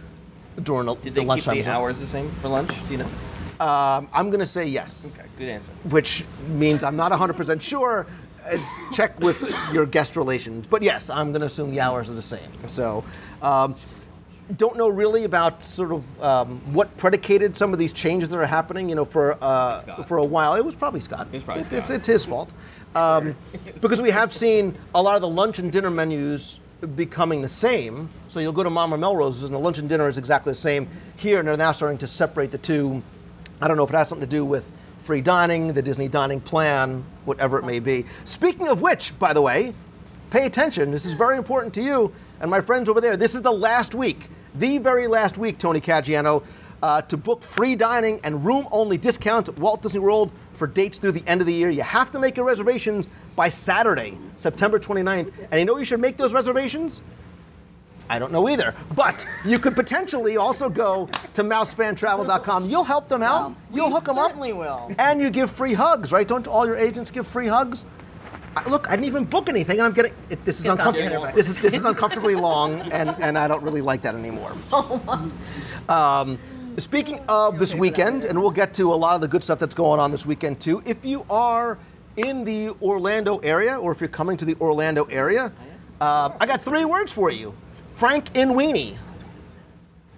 during 0.62 0.86
the, 0.88 0.96
Did 0.96 1.16
the 1.16 1.24
they 1.24 1.36
keep 1.36 1.44
the 1.46 1.72
hours 1.72 2.00
the 2.00 2.06
same 2.06 2.30
for 2.42 2.50
lunch? 2.50 2.70
Do 2.88 2.92
you 2.92 2.98
know? 2.98 3.10
Um, 3.66 4.10
I'm 4.14 4.30
going 4.30 4.42
to 4.42 4.46
say 4.46 4.66
yes 4.66 5.14
Okay, 5.14 5.26
good 5.38 5.48
answer. 5.48 5.72
which 5.86 6.26
means 6.50 6.84
I'm 6.84 6.98
not 6.98 7.14
100% 7.14 7.62
sure. 7.62 8.06
Uh, 8.52 8.58
check 8.94 9.20
with 9.20 9.42
your 9.74 9.86
guest 9.86 10.16
relations. 10.16 10.68
But 10.68 10.82
yes, 10.82 11.10
I'm 11.10 11.32
going 11.32 11.40
to 11.42 11.48
assume 11.48 11.72
the 11.72 11.82
hours 11.82 12.10
are 12.10 12.14
the 12.14 12.22
same. 12.22 12.52
So, 12.68 13.04
um, 13.42 13.76
don't 14.58 14.78
know 14.78 14.88
really 14.88 15.24
about 15.24 15.64
sort 15.64 15.92
of 15.92 16.22
um, 16.22 16.60
what 16.74 16.96
predicated 16.98 17.58
some 17.58 17.74
of 17.74 17.80
these 17.80 17.92
changes 17.92 18.30
that 18.30 18.38
are 18.38 18.46
happening. 18.46 18.88
You 18.90 18.96
know, 18.96 19.06
for 19.06 19.38
uh, 19.42 20.04
for 20.04 20.18
a 20.18 20.24
while, 20.24 20.56
it 20.56 20.64
was 20.64 20.76
probably 20.76 21.00
Scott. 21.00 21.28
was 21.32 21.44
probably 21.44 21.62
it's, 21.62 21.74
it's, 21.74 21.90
it's 21.90 22.08
his 22.08 22.26
fault 22.26 22.52
um, 22.94 23.36
because 23.82 24.02
we 24.02 24.10
have 24.12 24.32
seen 24.32 24.78
a 24.94 25.02
lot 25.02 25.16
of 25.16 25.22
the 25.22 25.28
lunch 25.28 25.60
and 25.60 25.72
dinner 25.72 25.90
menus 25.90 26.60
becoming 26.96 27.42
the 27.42 27.50
same. 27.50 28.10
So 28.28 28.40
you'll 28.40 28.52
go 28.52 28.64
to 28.64 28.70
Mama 28.70 28.98
Melrose's 28.98 29.44
and 29.44 29.54
the 29.54 29.60
lunch 29.60 29.80
and 29.80 29.90
dinner 29.90 30.08
is 30.10 30.18
exactly 30.18 30.52
the 30.52 30.60
same. 30.60 30.88
Here, 31.18 31.40
and 31.40 31.48
they're 31.48 31.58
now 31.58 31.72
starting 31.72 31.98
to 32.00 32.08
separate 32.08 32.52
the 32.52 32.58
two. 32.58 33.02
I 33.62 33.68
don't 33.68 33.78
know 33.78 33.84
if 33.84 33.90
it 33.90 33.96
has 33.96 34.10
something 34.10 34.28
to 34.28 34.36
do 34.36 34.46
with 34.46 34.72
free 35.06 35.22
dining, 35.22 35.72
the 35.72 35.84
Disney 35.84 36.08
dining 36.08 36.42
plan, 36.42 37.04
whatever 37.26 37.60
it 37.60 37.64
may 37.64 37.80
be. 37.80 38.06
Speaking 38.24 38.68
of 38.68 38.82
which, 38.82 39.18
by 39.20 39.34
the 39.34 39.42
way, 39.42 39.74
pay 40.32 40.48
attention. 40.48 40.90
This 40.90 41.06
is 41.06 41.14
very 41.14 41.38
important 41.38 41.76
to 41.76 41.84
you 41.84 42.12
and 42.40 42.50
my 42.50 42.60
friends 42.60 42.90
over 42.90 43.00
there. 43.00 43.16
This 43.16 43.36
is 43.36 43.44
the 43.44 43.52
last 43.52 43.94
week, 43.94 44.30
the 44.56 44.80
very 44.80 45.08
last 45.08 45.38
week, 45.38 45.60
Tony 45.60 45.80
Caggiano, 45.80 46.44
uh, 46.82 47.04
to 47.04 47.18
book 47.18 47.44
free 47.44 47.76
dining 47.76 48.20
and 48.24 48.44
room 48.44 48.68
only 48.72 48.98
discounts 48.98 49.48
at 49.48 49.58
Walt 49.60 49.84
Disney 49.84 50.00
World 50.00 50.32
for 50.54 50.66
dates 50.66 50.98
through 50.98 51.12
the 51.12 51.24
end 51.28 51.40
of 51.40 51.46
the 51.46 51.54
year. 51.54 51.70
You 51.70 51.84
have 51.84 52.10
to 52.12 52.20
make 52.20 52.36
your 52.36 52.46
reservations 52.48 53.08
by 53.36 53.50
Saturday, 53.50 54.18
September 54.38 54.80
29th. 54.80 55.32
And 55.52 55.60
you 55.60 55.66
know 55.66 55.78
you 55.78 55.86
should 55.86 56.00
make 56.00 56.18
those 56.18 56.34
reservations? 56.34 57.04
I 58.10 58.20
don't 58.20 58.32
know 58.32 58.48
either. 58.50 58.74
But 58.96 59.28
you 59.44 59.58
could 59.60 59.76
potentially 59.76 60.38
also 60.38 60.70
go 60.70 61.08
to 61.34 61.44
mousefantravel.com. 61.44 62.70
You'll 62.70 62.84
help 62.84 63.08
them 63.10 63.24
out. 63.24 63.50
Well, 63.50 63.56
You'll 63.74 63.90
hook 63.92 64.06
them 64.06 64.18
up. 64.18 64.28
certainly 64.28 64.54
will. 64.54 64.92
And 65.00 65.20
you 65.22 65.30
give 65.30 65.50
free 65.50 65.74
hugs, 65.74 66.12
right? 66.12 66.28
Don't 66.28 66.48
all 66.48 66.66
your 66.68 66.78
agents 66.78 67.10
give 67.12 67.26
free 67.28 67.48
hugs? 67.48 67.86
I, 68.58 68.70
look, 68.70 68.88
I 68.88 68.92
didn't 68.92 69.06
even 69.06 69.26
book 69.26 69.50
anything, 69.50 69.80
and 69.80 69.86
I'm 69.88 69.92
getting 69.94 70.14
it, 70.30 70.46
this 70.46 70.62
is 70.62 70.66
uncomfortable. 70.66 71.28
This 71.36 71.50
is 71.50 71.60
this 71.60 71.74
is 71.74 71.84
uncomfortably 71.84 72.36
long, 72.36 72.80
and 72.94 73.10
and 73.20 73.38
I 73.38 73.50
don't 73.50 73.62
really 73.64 73.82
like 73.82 74.02
that 74.04 74.16
anymore. 74.16 74.54
Um, 75.90 76.40
speaking 76.78 77.20
of 77.28 77.60
this 77.60 77.76
weekend, 77.76 78.24
and 78.26 78.42
we'll 78.42 78.50
get 78.52 78.74
to 78.76 78.94
a 78.94 78.96
lot 78.96 79.16
of 79.16 79.22
the 79.22 79.28
good 79.28 79.44
stuff 79.44 79.60
that's 79.60 79.76
going 79.76 80.00
on 80.00 80.12
this 80.12 80.26
weekend 80.26 80.60
too. 80.60 80.82
If 80.86 81.06
you 81.06 81.26
are 81.30 81.78
in 82.18 82.44
the 82.44 82.70
Orlando 82.82 83.38
area, 83.40 83.78
or 83.78 83.92
if 83.92 84.00
you're 84.02 84.08
coming 84.08 84.38
to 84.38 84.46
the 84.46 84.56
Orlando 84.62 85.04
area, 85.06 85.52
uh, 86.02 86.30
I 86.40 86.46
got 86.48 86.62
three 86.64 86.86
words 86.86 87.12
for 87.12 87.30
you: 87.30 87.54
Frank 87.96 88.30
and 88.36 88.52
Weenie. 88.52 88.98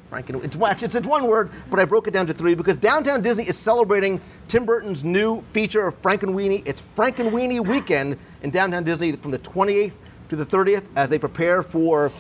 Frank 0.10 0.30
and 0.32 0.44
it's, 0.44 0.56
actually, 0.56 0.86
it's, 0.88 0.96
it's 0.96 1.06
one 1.06 1.28
word, 1.28 1.52
but 1.70 1.80
I 1.80 1.86
broke 1.86 2.08
it 2.08 2.12
down 2.12 2.26
to 2.26 2.34
three 2.34 2.56
because 2.56 2.76
Downtown 2.76 3.22
Disney 3.22 3.48
is 3.48 3.56
celebrating 3.56 4.20
Tim 4.48 4.66
Burton's 4.66 5.04
new 5.04 5.42
feature 5.54 5.86
of 5.86 6.02
Frankenweenie. 6.02 6.64
It's 6.66 6.82
Frankenweenie 6.82 7.66
weekend 7.66 8.18
in 8.42 8.50
Downtown 8.50 8.84
Disney 8.84 9.12
from 9.12 9.30
the 9.30 9.38
28th 9.38 9.92
to 10.30 10.36
the 10.36 10.46
30th 10.46 10.86
as 10.96 11.10
they 11.10 11.20
prepare 11.20 11.62
for 11.62 12.12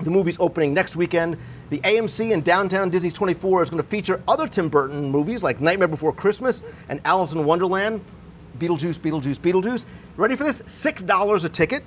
the 0.00 0.10
movie's 0.10 0.38
opening 0.40 0.72
next 0.72 0.96
weekend. 0.96 1.36
The 1.68 1.80
AMC 1.80 2.30
in 2.30 2.40
downtown 2.40 2.88
Disney's 2.88 3.12
24 3.12 3.64
is 3.64 3.70
going 3.70 3.82
to 3.82 3.88
feature 3.88 4.22
other 4.26 4.48
Tim 4.48 4.70
Burton 4.70 5.10
movies 5.10 5.42
like 5.42 5.60
Nightmare 5.60 5.88
Before 5.88 6.14
Christmas 6.14 6.62
and 6.88 7.00
Alice 7.04 7.34
in 7.34 7.44
Wonderland. 7.44 8.00
Beetlejuice, 8.58 8.98
Beetlejuice, 8.98 9.38
Beetlejuice. 9.38 9.84
Ready 10.16 10.34
for 10.34 10.44
this? 10.44 10.62
Six 10.66 11.02
dollars 11.02 11.44
a 11.44 11.48
ticket. 11.48 11.84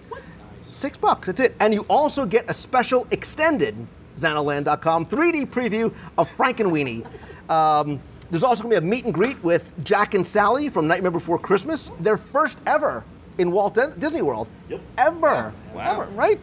Six 0.81 0.97
bucks. 0.97 1.27
That's 1.27 1.39
it. 1.39 1.55
And 1.59 1.75
you 1.75 1.85
also 1.87 2.25
get 2.25 2.49
a 2.49 2.55
special 2.55 3.05
extended 3.11 3.75
Xanaland.com 4.17 5.05
3D 5.05 5.45
preview 5.45 5.93
of 6.17 6.27
Frankenweenie. 6.35 7.05
Um, 7.51 8.01
there's 8.31 8.43
also 8.43 8.63
going 8.63 8.73
to 8.73 8.81
be 8.81 8.87
a 8.87 8.89
meet 8.89 9.05
and 9.05 9.13
greet 9.13 9.41
with 9.43 9.71
Jack 9.83 10.15
and 10.15 10.25
Sally 10.25 10.69
from 10.69 10.87
Nightmare 10.87 11.11
Before 11.11 11.37
Christmas. 11.37 11.91
Their 11.99 12.17
first 12.17 12.57
ever 12.65 13.05
in 13.37 13.51
Walt 13.51 13.75
Di- 13.75 13.93
Disney 13.99 14.23
World. 14.23 14.47
Yep. 14.69 14.81
Ever. 14.97 15.53
Wow. 15.75 16.01
Ever, 16.01 16.11
right? 16.13 16.39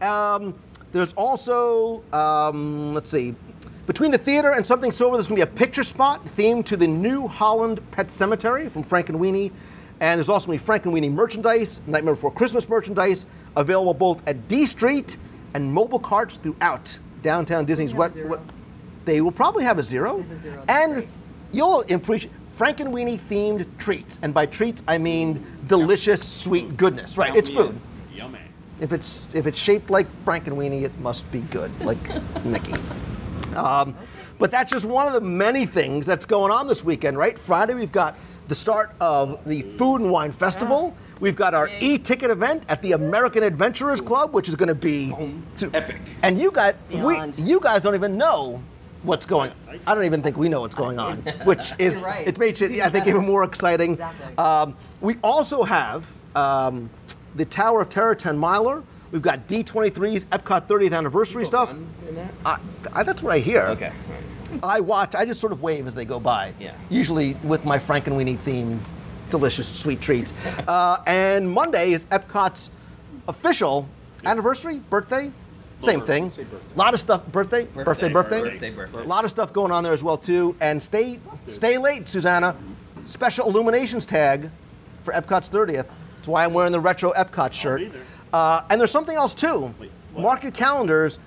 Um, 0.00 0.54
there's 0.92 1.12
also, 1.14 2.04
um, 2.12 2.94
let's 2.94 3.10
see, 3.10 3.34
between 3.86 4.12
the 4.12 4.18
theater 4.18 4.52
and 4.52 4.64
something 4.64 4.92
sober, 4.92 5.16
there's 5.16 5.26
going 5.26 5.40
to 5.40 5.46
be 5.46 5.52
a 5.52 5.56
picture 5.56 5.82
spot 5.82 6.24
themed 6.24 6.64
to 6.66 6.76
the 6.76 6.86
New 6.86 7.26
Holland 7.26 7.80
Pet 7.90 8.08
Cemetery 8.08 8.68
from 8.68 8.84
Frankenweenie. 8.84 9.50
And 10.00 10.18
there's 10.18 10.28
also 10.30 10.46
going 10.46 10.58
to 10.58 10.64
be 10.64 10.70
Frankenweenie 10.72 11.12
merchandise, 11.12 11.80
Nightmare 11.86 12.14
Before 12.14 12.30
Christmas 12.30 12.68
merchandise, 12.68 13.26
available 13.56 13.92
both 13.94 14.26
at 14.26 14.48
D 14.48 14.64
Street 14.66 15.18
and 15.54 15.72
mobile 15.72 15.98
carts 15.98 16.36
throughout 16.38 16.98
downtown 17.22 17.64
Disney's 17.66 17.92
have 17.92 18.00
a 18.00 18.10
zero. 18.10 18.28
wet- 18.30 18.40
They 19.04 19.20
will 19.20 19.32
probably 19.32 19.64
have 19.64 19.78
a 19.78 19.82
zero. 19.82 20.16
They 20.16 20.22
have 20.22 20.30
a 20.32 20.36
zero, 20.40 20.64
And 20.68 20.92
great. 20.94 21.08
you'll 21.52 21.80
appreciate 21.90 22.32
Frankenweenie 22.56 23.18
themed 23.28 23.66
treats. 23.78 24.18
And 24.22 24.32
by 24.32 24.46
treats, 24.46 24.82
I 24.88 24.96
mean 24.98 25.44
delicious, 25.66 26.26
sweet 26.26 26.76
goodness. 26.78 27.18
Right, 27.18 27.34
it's 27.36 27.50
food. 27.50 27.78
Yummy. 28.14 28.38
If 28.80 28.92
it's 28.92 29.28
if 29.34 29.46
it's 29.46 29.58
shaped 29.58 29.90
like 29.90 30.06
Frankenweenie, 30.24 30.82
it 30.82 30.98
must 31.00 31.30
be 31.30 31.40
good, 31.42 31.70
like 31.84 31.98
Mickey. 32.44 32.74
Um, 33.54 33.94
but 34.38 34.50
that's 34.50 34.70
just 34.72 34.86
one 34.86 35.06
of 35.06 35.12
the 35.12 35.20
many 35.20 35.66
things 35.66 36.06
that's 36.06 36.24
going 36.24 36.50
on 36.50 36.66
this 36.66 36.82
weekend, 36.82 37.18
right? 37.18 37.38
Friday 37.38 37.74
we've 37.74 37.92
got 37.92 38.16
the 38.50 38.54
start 38.56 38.90
of 39.00 39.38
the 39.46 39.62
Food 39.62 40.00
and 40.00 40.10
Wine 40.10 40.32
Festival. 40.32 40.92
We've 41.20 41.36
got 41.36 41.54
our 41.54 41.70
e-ticket 41.78 42.32
event 42.32 42.64
at 42.68 42.82
the 42.82 42.92
American 42.92 43.44
Adventurers 43.44 44.00
Club, 44.00 44.34
which 44.34 44.48
is 44.48 44.56
going 44.56 44.68
to 44.68 44.74
be 44.74 45.14
Epic. 45.72 45.96
And 46.24 46.36
you 46.36 46.50
guys, 46.50 46.74
we, 46.90 47.16
you 47.38 47.60
guys 47.60 47.82
don't 47.82 47.94
even 47.94 48.18
know 48.18 48.60
what's 49.04 49.24
going. 49.24 49.52
On. 49.68 49.78
I 49.86 49.94
don't 49.94 50.04
even 50.04 50.20
think 50.20 50.36
we 50.36 50.48
know 50.48 50.62
what's 50.62 50.74
going 50.74 50.98
on, 50.98 51.18
which 51.44 51.72
is 51.78 52.02
right. 52.02 52.26
it 52.26 52.38
makes 52.38 52.60
it 52.60 52.80
I 52.80 52.90
think 52.90 53.06
even 53.06 53.24
more 53.24 53.44
exciting. 53.44 53.92
Exactly. 53.92 54.36
Um, 54.36 54.76
we 55.00 55.14
also 55.22 55.62
have 55.62 56.10
um, 56.34 56.90
the 57.36 57.44
Tower 57.44 57.82
of 57.82 57.88
Terror 57.88 58.16
10 58.16 58.36
miler. 58.36 58.82
We've 59.12 59.22
got 59.22 59.46
D23's 59.46 60.24
Epcot 60.26 60.66
30th 60.66 60.96
anniversary 60.96 61.44
stuff. 61.44 61.70
In 61.70 62.16
that? 62.16 62.34
I, 62.44 62.58
I, 62.92 63.02
that's 63.04 63.22
what 63.22 63.32
I 63.32 63.38
hear. 63.38 63.62
Okay. 63.66 63.92
I 64.62 64.80
watch. 64.80 65.14
I 65.14 65.24
just 65.24 65.40
sort 65.40 65.52
of 65.52 65.62
wave 65.62 65.86
as 65.86 65.94
they 65.94 66.04
go 66.04 66.20
by. 66.20 66.52
Yeah. 66.58 66.74
Usually 66.88 67.34
with 67.44 67.64
my 67.64 67.78
Frankenweenie 67.78 68.38
themed 68.38 68.78
delicious 69.30 69.68
sweet 69.68 70.00
treats. 70.00 70.36
Uh, 70.68 71.02
and 71.06 71.50
Monday 71.50 71.92
is 71.92 72.06
Epcot's 72.06 72.70
official 73.28 73.88
anniversary, 74.24 74.78
birthday, 74.90 75.30
same 75.82 76.00
Birthday, 76.00 76.28
thing. 76.28 76.46
A 76.74 76.78
lot 76.78 76.94
of 76.94 77.00
stuff. 77.00 77.26
Birthday, 77.28 77.64
birthday, 77.64 78.08
birthday. 78.08 78.08
Birthday, 78.08 78.40
birthday. 78.40 78.70
birthday. 78.70 79.00
A 79.00 79.04
lot 79.04 79.24
of 79.24 79.30
stuff 79.30 79.52
going 79.52 79.72
on 79.72 79.82
there 79.82 79.92
as 79.92 80.04
well 80.04 80.18
too. 80.18 80.54
And 80.60 80.80
stay, 80.80 81.18
stay 81.46 81.78
late, 81.78 82.08
Susanna. 82.08 82.54
Special 83.04 83.48
illuminations 83.48 84.04
tag 84.04 84.50
for 85.04 85.12
Epcot's 85.14 85.48
30th. 85.48 85.86
That's 86.16 86.28
why 86.28 86.44
I'm 86.44 86.52
wearing 86.52 86.72
the 86.72 86.80
retro 86.80 87.12
Epcot 87.12 87.52
shirt. 87.52 87.82
Uh, 88.32 88.62
and 88.68 88.78
there's 88.80 88.90
something 88.90 89.16
else 89.16 89.32
too. 89.32 89.74
Wait? 89.80 89.90
Mark 90.16 90.42
your 90.42 90.52
calendars. 90.52 91.18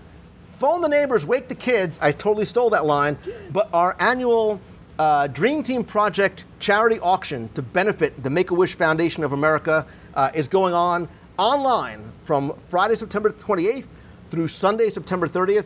Phone 0.58 0.82
the 0.82 0.88
neighbors, 0.88 1.26
wake 1.26 1.48
the 1.48 1.56
kids. 1.56 2.00
I 2.02 2.12
totally 2.12 2.46
stole 2.46 2.70
that 2.70 2.86
line. 2.86 3.18
But 3.52 3.70
our 3.74 3.96
annual 4.00 4.62
uh, 5.00 5.28
Dream 5.28 5.64
Team 5.64 5.84
Project 5.84 6.46
charity 6.60 7.00
auction 7.00 7.50
to 7.50 7.62
benefit 7.62 8.22
the 8.22 8.30
Make 8.30 8.52
a 8.52 8.54
Wish 8.54 8.76
Foundation 8.76 9.24
of 9.24 9.34
America 9.34 9.86
uh, 10.14 10.32
is 10.34 10.48
going 10.48 10.74
on 10.74 11.08
online 11.38 12.12
from 12.26 12.54
Friday, 12.68 12.96
September 12.96 13.32
28th 13.32 13.88
through 14.30 14.48
Sunday, 14.48 14.90
September 14.90 15.28
30th. 15.28 15.66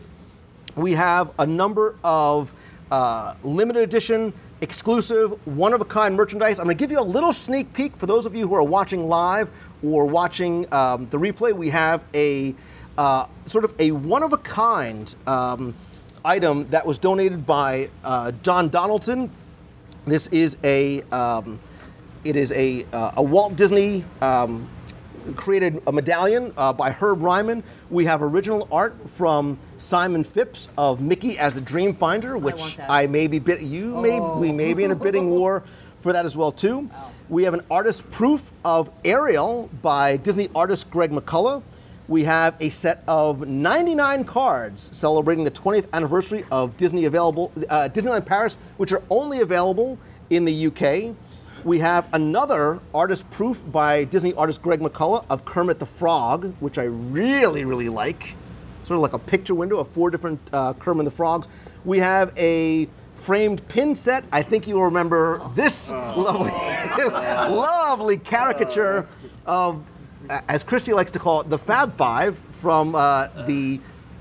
We 0.75 0.94
have 0.94 1.32
a 1.39 1.46
number 1.46 1.96
of 2.03 2.53
uh, 2.89 3.36
limited 3.44 3.84
edition, 3.84 4.34
exclusive, 4.62 5.46
one 5.46 5.74
of 5.74 5.82
a 5.82 5.86
kind 5.86 6.15
merchandise. 6.15 6.60
I'm 6.60 6.65
going 6.65 6.77
to 6.77 6.82
give 6.82 6.91
you 6.91 7.00
a 7.00 7.01
little 7.01 7.34
sneak 7.34 7.72
peek 7.74 7.96
for 7.98 8.06
those 8.06 8.25
of 8.25 8.36
you 8.36 8.48
who 8.48 8.56
are 8.56 8.63
watching 8.63 9.08
live 9.08 9.50
or 9.84 10.06
watching 10.06 10.72
um, 10.74 11.08
the 11.10 11.17
replay. 11.17 11.53
We 11.53 11.70
have 11.70 12.03
a 12.13 12.56
uh, 12.98 13.27
sort 13.46 13.66
of 13.66 13.74
a 13.80 13.92
one 13.92 14.24
of 14.24 14.34
a 14.34 14.38
kind 14.38 15.13
um, 15.25 15.74
item 16.25 16.68
that 16.70 16.86
was 16.86 16.98
donated 16.98 17.46
by 17.46 17.89
uh, 18.04 18.32
John 18.44 18.70
Donaldson. 18.70 19.32
This 20.06 20.27
is 20.27 20.58
a 20.63 21.01
um, 21.12 21.60
it 22.24 22.36
is 22.36 22.51
a, 22.51 22.86
uh, 22.92 23.12
a 23.18 23.24
Walt 23.24 23.56
Disney 23.56 24.04
um, 24.22 24.68
created 25.36 25.82
a 25.88 25.92
medallion 25.92 26.54
uh, 26.58 26.74
by 26.74 26.92
Herb 26.92 27.22
Ryman. 27.22 27.63
We 27.89 28.06
have 28.06 28.22
original 28.22 28.68
art 28.72 28.96
from 29.12 29.58
Simon 29.77 30.24
Phipps 30.24 30.68
of 30.77 31.00
Mickey 31.00 31.38
as 31.38 31.54
the 31.54 31.62
Dream 31.62 31.94
Finder, 31.94 32.38
which 32.38 32.77
that. 32.77 32.89
I, 32.89 33.08
may 33.08 33.27
be 33.27 33.39
bid- 33.39 33.62
you 33.62 33.96
may 33.98 34.20
we 34.20 34.51
may 34.51 34.74
be 34.74 34.84
in 34.84 34.92
a 34.92 34.96
bidding 34.96 35.30
war 35.30 35.63
for 36.01 36.13
that 36.13 36.25
as 36.25 36.36
well 36.36 36.51
too. 36.51 36.89
We 37.30 37.44
have 37.44 37.54
an 37.54 37.62
artist 37.70 38.10
proof 38.12 38.51
of 38.63 38.89
Ariel 39.04 39.70
by 39.82 40.18
Disney 40.18 40.50
artist 40.56 40.89
Greg 40.89 41.12
McCullough. 41.12 41.62
We 42.07 42.23
have 42.23 42.55
a 42.61 42.69
set 42.69 43.03
of 43.05 43.45
99 43.47 44.23
cards 44.23 44.89
celebrating 44.93 45.43
the 45.43 45.51
20th 45.51 45.87
anniversary 45.91 46.45
of 46.51 46.77
Disney 46.77 47.03
available 47.03 47.51
uh, 47.69 47.89
Disneyland 47.91 48.25
Paris, 48.25 48.55
which 48.77 48.93
are 48.93 49.03
only 49.09 49.41
available 49.41 49.99
in 50.29 50.45
the 50.45 50.67
UK. 50.67 51.13
We 51.65 51.79
have 51.79 52.07
another 52.13 52.79
artist 52.93 53.29
proof 53.29 53.61
by 53.73 54.05
Disney 54.05 54.33
artist 54.35 54.61
Greg 54.61 54.79
McCullough 54.79 55.25
of 55.29 55.43
Kermit 55.43 55.79
the 55.79 55.85
Frog, 55.85 56.53
which 56.61 56.77
I 56.77 56.83
really, 56.83 57.65
really 57.65 57.89
like. 57.89 58.35
Sort 58.85 58.95
of 58.95 59.01
like 59.01 59.11
a 59.11 59.19
picture 59.19 59.53
window 59.53 59.77
of 59.77 59.89
four 59.89 60.09
different 60.09 60.39
uh, 60.53 60.73
Kermit 60.75 61.03
the 61.03 61.11
Frogs. 61.11 61.47
We 61.83 61.99
have 61.99 62.31
a 62.37 62.87
framed 63.17 63.67
pin 63.67 63.95
set. 63.95 64.23
I 64.31 64.43
think 64.43 64.65
you'll 64.65 64.85
remember 64.85 65.41
this 65.55 65.91
lovely, 65.91 66.51
lovely 67.03 68.17
caricature 68.17 69.07
of, 69.45 69.83
as 70.47 70.63
Christy 70.63 70.93
likes 70.93 71.12
to 71.12 71.19
call 71.19 71.41
it, 71.41 71.50
the 71.50 71.57
Fab 71.57 71.95
Five 71.97 72.38
from 72.38 72.95
uh, 72.95 73.27
the 73.45 73.79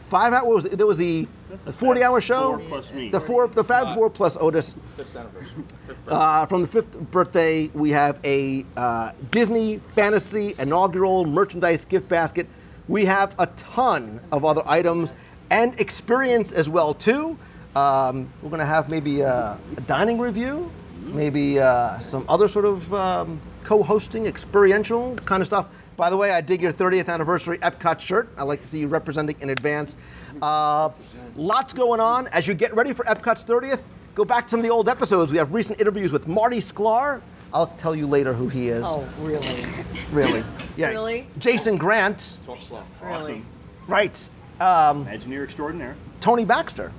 five 0.09 0.33
hour. 0.33 0.45
What 0.47 0.55
was 0.57 0.65
it? 0.67 0.77
There 0.77 0.87
was 0.87 0.99
the, 0.99 1.27
the 1.65 1.73
40 1.73 2.03
hour 2.03 2.21
show. 2.21 2.59
Four 2.59 2.69
plus 2.69 2.93
me. 2.93 3.11
The 3.11 3.21
four, 3.21 3.49
the 3.49 3.65
Fab 3.65 3.95
Four 3.95 4.11
plus 4.11 4.37
Otis. 4.39 4.75
Fifth 4.97 5.17
anniversary. 5.17 5.65
Uh, 6.09 6.47
from 6.47 6.63
the 6.63 6.69
fifth 6.69 6.99
birthday, 7.11 7.69
we 7.75 7.91
have 7.91 8.21
a 8.25 8.65
uh, 8.77 9.13
Disney 9.31 9.79
Fantasy 9.95 10.55
inaugural 10.59 11.25
merchandise 11.25 11.85
gift 11.85 12.09
basket. 12.09 12.47
We 12.89 13.05
have 13.07 13.35
a 13.39 13.47
ton 13.49 14.21
of 14.31 14.45
other 14.45 14.63
items 14.67 15.13
and 15.51 15.79
experience 15.81 16.53
as 16.53 16.69
well 16.69 16.95
too. 16.95 17.37
Um, 17.75 18.31
we're 18.43 18.51
going 18.51 18.61
to 18.61 18.67
have 18.67 18.91
maybe 18.91 19.21
a, 19.21 19.59
a 19.77 19.81
dining 19.83 20.19
review, 20.19 20.71
maybe 21.03 21.61
uh, 21.61 21.99
some 21.99 22.25
other 22.29 22.49
sort 22.49 22.65
of 22.65 22.93
um, 22.95 23.41
co-hosting, 23.65 24.27
experiential 24.27 25.17
kind 25.17 25.43
of 25.43 25.49
stuff. 25.49 25.69
By 25.97 26.11
the 26.11 26.17
way, 26.17 26.31
I 26.33 26.41
dig 26.41 26.61
your 26.61 26.73
30th 26.73 27.09
anniversary 27.09 27.59
Epcot 27.59 28.01
shirt. 28.01 28.29
I 28.37 28.43
like 28.45 28.61
to 28.63 28.69
see 28.69 28.81
you 28.81 28.89
representing 28.89 29.37
in 29.41 29.51
advance. 29.51 29.97
Uh, 30.43 30.91
lots 31.37 31.73
going 31.73 32.01
on 32.01 32.27
as 32.29 32.47
you 32.47 32.55
get 32.55 32.75
ready 32.75 32.93
for 32.93 33.05
Epcot's 33.07 33.45
30th. 33.45 33.81
Go 34.15 34.25
back 34.25 34.45
to 34.45 34.51
some 34.51 34.61
of 34.61 34.65
the 34.65 34.71
old 34.71 34.89
episodes. 34.89 35.31
We 35.33 35.39
have 35.39 35.53
recent 35.55 35.81
interviews 35.81 36.13
with 36.13 36.29
Marty 36.29 36.59
Sklar. 36.59 37.21
I'll 37.55 37.69
tell 37.79 37.95
you 37.95 38.07
later 38.07 38.35
who 38.35 38.49
he 38.49 38.69
is. 38.69 38.85
Oh, 38.87 39.07
really? 39.21 39.65
Really? 40.13 40.45
Yeah. 40.77 40.89
Really? 40.91 41.27
Jason 41.39 41.79
Grant. 41.79 42.39
Talk 42.45 42.61
slow. 42.61 42.83
Really? 43.03 43.41
Right. 43.89 44.29
Um, 44.61 45.07
Imagineer 45.07 45.43
extraordinaire. 45.43 45.97
Tony 46.21 46.45
Baxter. 46.45 46.93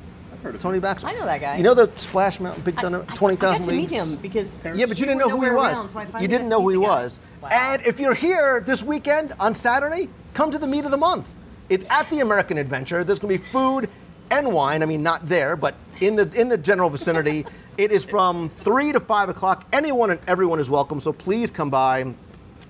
I've 0.48 0.54
heard 0.54 0.56
of 0.56 0.62
Tony. 0.62 0.80
Baxter. 0.80 1.08
I 1.08 1.14
know 1.14 1.26
that 1.26 1.42
guy. 1.42 1.58
You 1.58 1.64
know 1.64 1.74
the 1.74 1.92
Splash 1.96 2.40
Mountain 2.40 2.64
Big 2.64 2.76
Thunder, 2.76 3.04
I- 3.08 3.12
I- 3.12 3.16
20,000 3.16 3.56
I 3.56 3.58
got 3.58 3.66
to 3.66 3.72
meet 3.72 3.92
leagues? 3.92 3.92
him 3.92 4.16
because 4.22 4.58
Yeah, 4.76 4.86
but 4.86 5.00
you 5.00 5.06
didn't 5.06 5.18
know 5.20 5.30
who 5.30 5.44
he 5.44 5.52
was. 5.52 5.78
Around, 5.78 5.90
so 5.90 6.20
you 6.20 6.28
didn't 6.28 6.48
know 6.48 6.62
who 6.62 6.70
he 6.70 6.78
was. 6.78 7.20
Wow. 7.42 7.50
And 7.52 7.82
if 7.86 8.00
you're 8.00 8.14
here 8.14 8.64
this 8.66 8.84
weekend 8.84 9.34
on 9.40 9.54
Saturday, 9.54 10.10
come 10.34 10.52
to 10.52 10.58
the 10.58 10.68
meet 10.68 10.86
of 10.86 10.92
the 10.92 10.98
month. 10.98 11.28
It's 11.70 11.86
at 11.90 12.10
the 12.10 12.22
American 12.22 12.58
Adventure. 12.58 13.04
There's 13.04 13.20
going 13.20 13.38
to 13.38 13.44
be 13.44 13.50
food 13.52 13.90
and 14.32 14.54
wine. 14.54 14.84
I 14.84 14.86
mean, 14.86 15.04
not 15.04 15.28
there, 15.28 15.56
but 15.58 15.76
in 16.00 16.16
the 16.16 16.30
in 16.34 16.48
the 16.48 16.58
general 16.58 16.90
vicinity. 16.90 17.46
it 17.78 17.92
is 17.92 18.06
from 18.06 18.50
three 18.50 18.92
to 18.92 19.00
five 19.00 19.30
o'clock. 19.30 19.66
Anyone 19.74 20.12
and 20.12 20.20
everyone 20.28 20.60
is 20.60 20.70
welcome. 20.70 21.02
So 21.02 21.12
please 21.12 21.52
come 21.52 21.70
by. 21.70 22.14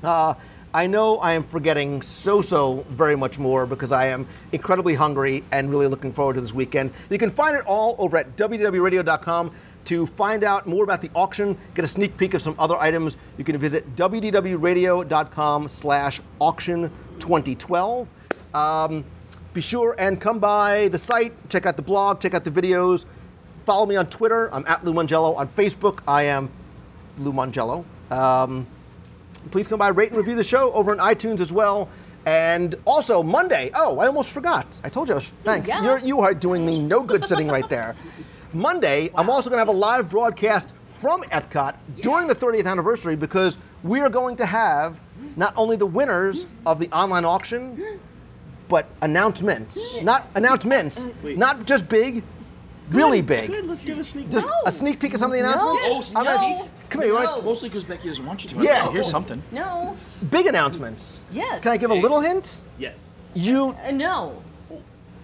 Uh, 0.03 0.33
I 0.77 0.85
know 0.85 1.17
I 1.17 1.33
am 1.33 1.41
forgetting 1.41 2.03
so, 2.03 2.39
so 2.39 2.85
very 2.89 3.15
much 3.15 3.39
more 3.39 3.65
because 3.65 3.91
I 3.91 4.09
am 4.09 4.27
incredibly 4.51 4.93
hungry 4.93 5.43
and 5.51 5.71
really 5.71 5.87
looking 5.87 6.13
forward 6.13 6.35
to 6.35 6.41
this 6.41 6.53
weekend. 6.53 6.91
You 7.09 7.17
can 7.17 7.31
find 7.31 7.55
it 7.57 7.65
all 7.65 7.95
over 7.97 8.15
at 8.15 8.35
WDWRadio.com. 8.35 9.51
To 9.85 10.05
find 10.05 10.43
out 10.43 10.67
more 10.67 10.83
about 10.83 11.01
the 11.01 11.09
auction, 11.15 11.57
get 11.73 11.83
a 11.83 11.87
sneak 11.87 12.15
peek 12.15 12.35
of 12.35 12.43
some 12.43 12.53
other 12.59 12.75
items, 12.75 13.17
you 13.39 13.43
can 13.43 13.57
visit 13.57 13.95
WDWRadio.com 13.95 15.67
slash 15.67 16.21
auction 16.39 16.91
2012. 17.17 18.07
Um, 18.53 19.03
be 19.55 19.61
sure 19.61 19.95
and 19.97 20.21
come 20.21 20.37
by 20.37 20.89
the 20.89 20.99
site, 20.99 21.33
check 21.49 21.65
out 21.65 21.75
the 21.75 21.81
blog, 21.81 22.19
check 22.19 22.35
out 22.35 22.43
the 22.43 22.51
videos. 22.51 23.05
Follow 23.65 23.87
me 23.87 23.95
on 23.95 24.05
Twitter. 24.05 24.53
I'm 24.53 24.65
at 24.67 24.85
Lou 24.85 24.93
Mongello. 24.93 25.37
On 25.37 25.47
Facebook, 25.47 26.01
I 26.07 26.23
am 26.23 26.51
Lou 27.17 27.33
Mongello. 27.33 27.83
Um, 28.11 28.67
please 29.51 29.67
come 29.67 29.79
by, 29.79 29.89
rate 29.89 30.09
and 30.09 30.17
review 30.17 30.35
the 30.35 30.43
show 30.43 30.71
over 30.73 30.91
on 30.91 30.97
iTunes 30.97 31.39
as 31.39 31.51
well. 31.51 31.89
And 32.25 32.75
also 32.85 33.23
Monday. 33.23 33.71
Oh, 33.73 33.99
I 33.99 34.07
almost 34.07 34.31
forgot. 34.31 34.79
I 34.83 34.89
told 34.89 35.07
you. 35.07 35.13
I 35.13 35.15
was, 35.15 35.29
thanks. 35.43 35.69
Yeah. 35.69 35.81
You're, 35.83 35.99
you 35.99 36.19
are 36.19 36.33
doing 36.33 36.65
me 36.65 36.81
no 36.81 37.01
good 37.03 37.23
sitting 37.23 37.47
right 37.47 37.67
there. 37.69 37.95
Monday, 38.53 39.09
I'm 39.15 39.29
also 39.29 39.49
going 39.49 39.57
to 39.57 39.61
have 39.61 39.69
a 39.69 39.79
live 39.79 40.09
broadcast 40.09 40.73
from 40.87 41.21
Epcot 41.23 41.75
during 42.01 42.27
the 42.27 42.35
30th 42.35 42.65
anniversary 42.65 43.15
because 43.15 43.57
we 43.83 43.99
are 44.01 44.09
going 44.09 44.35
to 44.37 44.45
have 44.45 44.99
not 45.35 45.53
only 45.55 45.75
the 45.77 45.85
winners 45.85 46.47
of 46.65 46.79
the 46.79 46.89
online 46.91 47.23
auction, 47.23 47.99
but 48.67 48.87
announcements. 49.01 49.79
Not 50.03 50.27
announcements. 50.35 51.05
Not 51.23 51.65
just 51.65 51.87
big, 51.87 52.23
really 52.89 53.21
big. 53.21 53.51
Good, 53.51 53.67
let's 53.67 53.81
give 53.81 53.99
a 53.99 54.03
sneak 54.03 54.29
Just 54.29 54.47
No. 54.47 54.53
a 54.65 54.71
sneak 54.71 54.99
peek 54.99 55.13
of 55.13 55.19
some 55.19 55.31
of 55.31 55.37
the 55.37 55.43
No. 55.43 55.49
announcements. 55.49 55.83
Oh, 55.85 56.01
sneak 56.01 56.23
no. 56.25 56.37
peek? 56.63 56.71
Come 56.89 57.01
here, 57.01 57.11
you 57.13 57.19
no. 57.19 57.25
want 57.31 57.45
Mostly 57.45 57.69
because 57.69 57.83
Becky 57.83 58.07
doesn't 58.09 58.25
want 58.25 58.43
you 58.43 58.49
to. 58.51 58.59
I 58.59 58.63
Yeah. 58.63 58.73
like 58.73 58.83
to 58.85 58.91
hear 58.91 59.03
something. 59.03 59.41
No. 59.51 59.95
big 60.29 60.45
announcements. 60.47 61.23
Yes. 61.31 61.61
Can 61.63 61.71
I 61.71 61.77
give 61.77 61.91
a 61.91 61.95
little 61.95 62.21
hint? 62.21 62.61
Yes. 62.79 62.99
You 63.33 63.75
Uh, 63.85 63.91
no. 63.91 64.41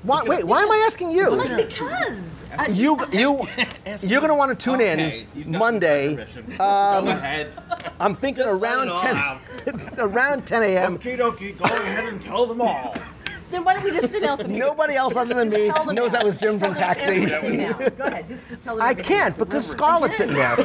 why, 0.03 0.24
wait? 0.24 0.43
Why 0.46 0.62
am 0.62 0.70
I 0.72 0.84
asking 0.86 1.12
you? 1.12 1.29
Like 1.29 1.55
because. 1.55 2.46
I- 2.58 2.67
You 2.67 2.98
you 3.12 3.48
you're 4.01 4.22
gonna 4.22 4.36
want 4.36 4.51
to 4.51 4.55
tune 4.63 4.75
Okay, 4.82 5.25
in 5.36 5.51
Monday. 5.58 6.13
permission. 6.13 6.46
Go 6.58 6.63
ahead. 7.08 7.48
I'm 8.00 8.13
thinking 8.13 8.43
Just 8.43 8.62
around 8.62 8.96
10 8.96 9.82
around 9.98 10.46
10 10.46 10.62
a.m. 10.63 11.00
Okie 11.00 11.17
dokie, 11.17 11.58
go 11.58 11.63
ahead 11.65 12.03
and 12.10 12.22
tell 12.22 12.46
them 12.46 12.62
all. 12.62 12.93
Then 13.53 13.63
why 13.63 13.74
don't 13.74 13.83
we 13.83 13.91
just 13.91 14.13
announce 14.13 14.41
it? 14.41 14.50
Nobody 14.50 14.95
else 14.95 15.15
other 15.15 15.33
than 15.33 15.50
me 15.50 15.67
knows 15.93 16.12
that 16.12 16.25
was 16.25 16.38
Jim 16.38 16.57
from 16.57 16.74
Taxi. 16.74 17.25
Go 17.25 18.03
ahead. 18.05 18.27
Just, 18.27 18.50
just 18.50 18.63
tell 18.63 18.75
them. 18.75 18.86
I 18.86 18.93
can't 18.93 19.38
because 19.38 19.74
Scarlett's 19.74 20.17
sitting 20.17 20.36
there. 20.36 20.55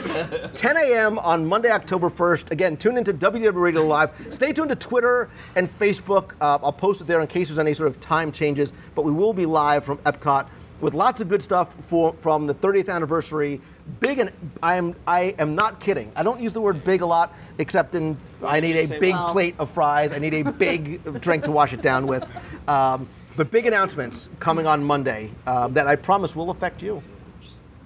10 0.55 0.77
a.m. 0.77 1.19
on 1.19 1.45
Monday, 1.47 1.71
October 1.71 2.09
1st. 2.09 2.51
Again, 2.51 2.77
tune 2.77 2.97
into 2.97 3.13
WW 3.13 3.55
Radio 3.55 3.83
Live. 3.85 4.11
Stay 4.31 4.53
tuned 4.53 4.71
to 4.71 4.77
Twitter 4.77 5.29
and 5.57 5.69
Facebook. 5.69 6.35
Uh, 6.41 6.59
I'll 6.63 6.73
post 6.73 7.01
it 7.01 7.07
there 7.07 7.21
in 7.21 7.27
case 7.27 7.49
there's 7.49 7.59
any 7.59 7.75
sort 7.75 7.89
of 7.91 8.01
time 8.01 8.33
changes. 8.33 8.73
But 8.95 9.03
we 9.03 9.13
will 9.13 9.33
be 9.33 9.47
live 9.47 9.85
from 9.85 9.99
Epcot 9.99 10.47
with 10.81 10.95
lots 10.95 11.21
of 11.21 11.29
good 11.29 11.43
stuff 11.43 11.75
for, 11.89 12.13
from 12.15 12.47
the 12.47 12.55
30th 12.55 12.89
anniversary. 12.89 13.61
Big 14.01 14.19
and 14.19 14.31
I 14.63 14.77
am 14.77 14.95
I 15.07 15.35
am 15.39 15.55
not 15.55 15.81
kidding. 15.81 16.13
I 16.15 16.23
don't 16.23 16.41
use 16.41 16.53
the 16.53 16.61
word 16.61 16.85
big 16.85 17.03
a 17.03 17.07
lot, 17.07 17.35
except 17.59 17.95
in 17.95 18.17
I 18.45 18.61
need 18.61 18.77
a 18.77 18.99
big 19.01 19.15
well. 19.15 19.33
plate 19.33 19.55
of 19.59 19.71
fries. 19.71 20.13
I 20.13 20.19
need 20.19 20.35
a 20.35 20.45
big 20.53 21.21
drink 21.21 21.45
to 21.45 21.51
wash 21.51 21.73
it 21.73 21.83
down 21.83 22.07
with. 22.07 22.23
Um, 22.69 23.09
but 23.37 23.51
big 23.51 23.67
announcements 23.67 24.31
coming 24.41 24.67
on 24.67 24.85
Monday 24.85 25.31
uh, 25.47 25.69
that 25.69 25.87
I 25.87 25.97
promise 25.97 26.37
will 26.37 26.51
affect 26.51 26.83
you. 26.83 27.01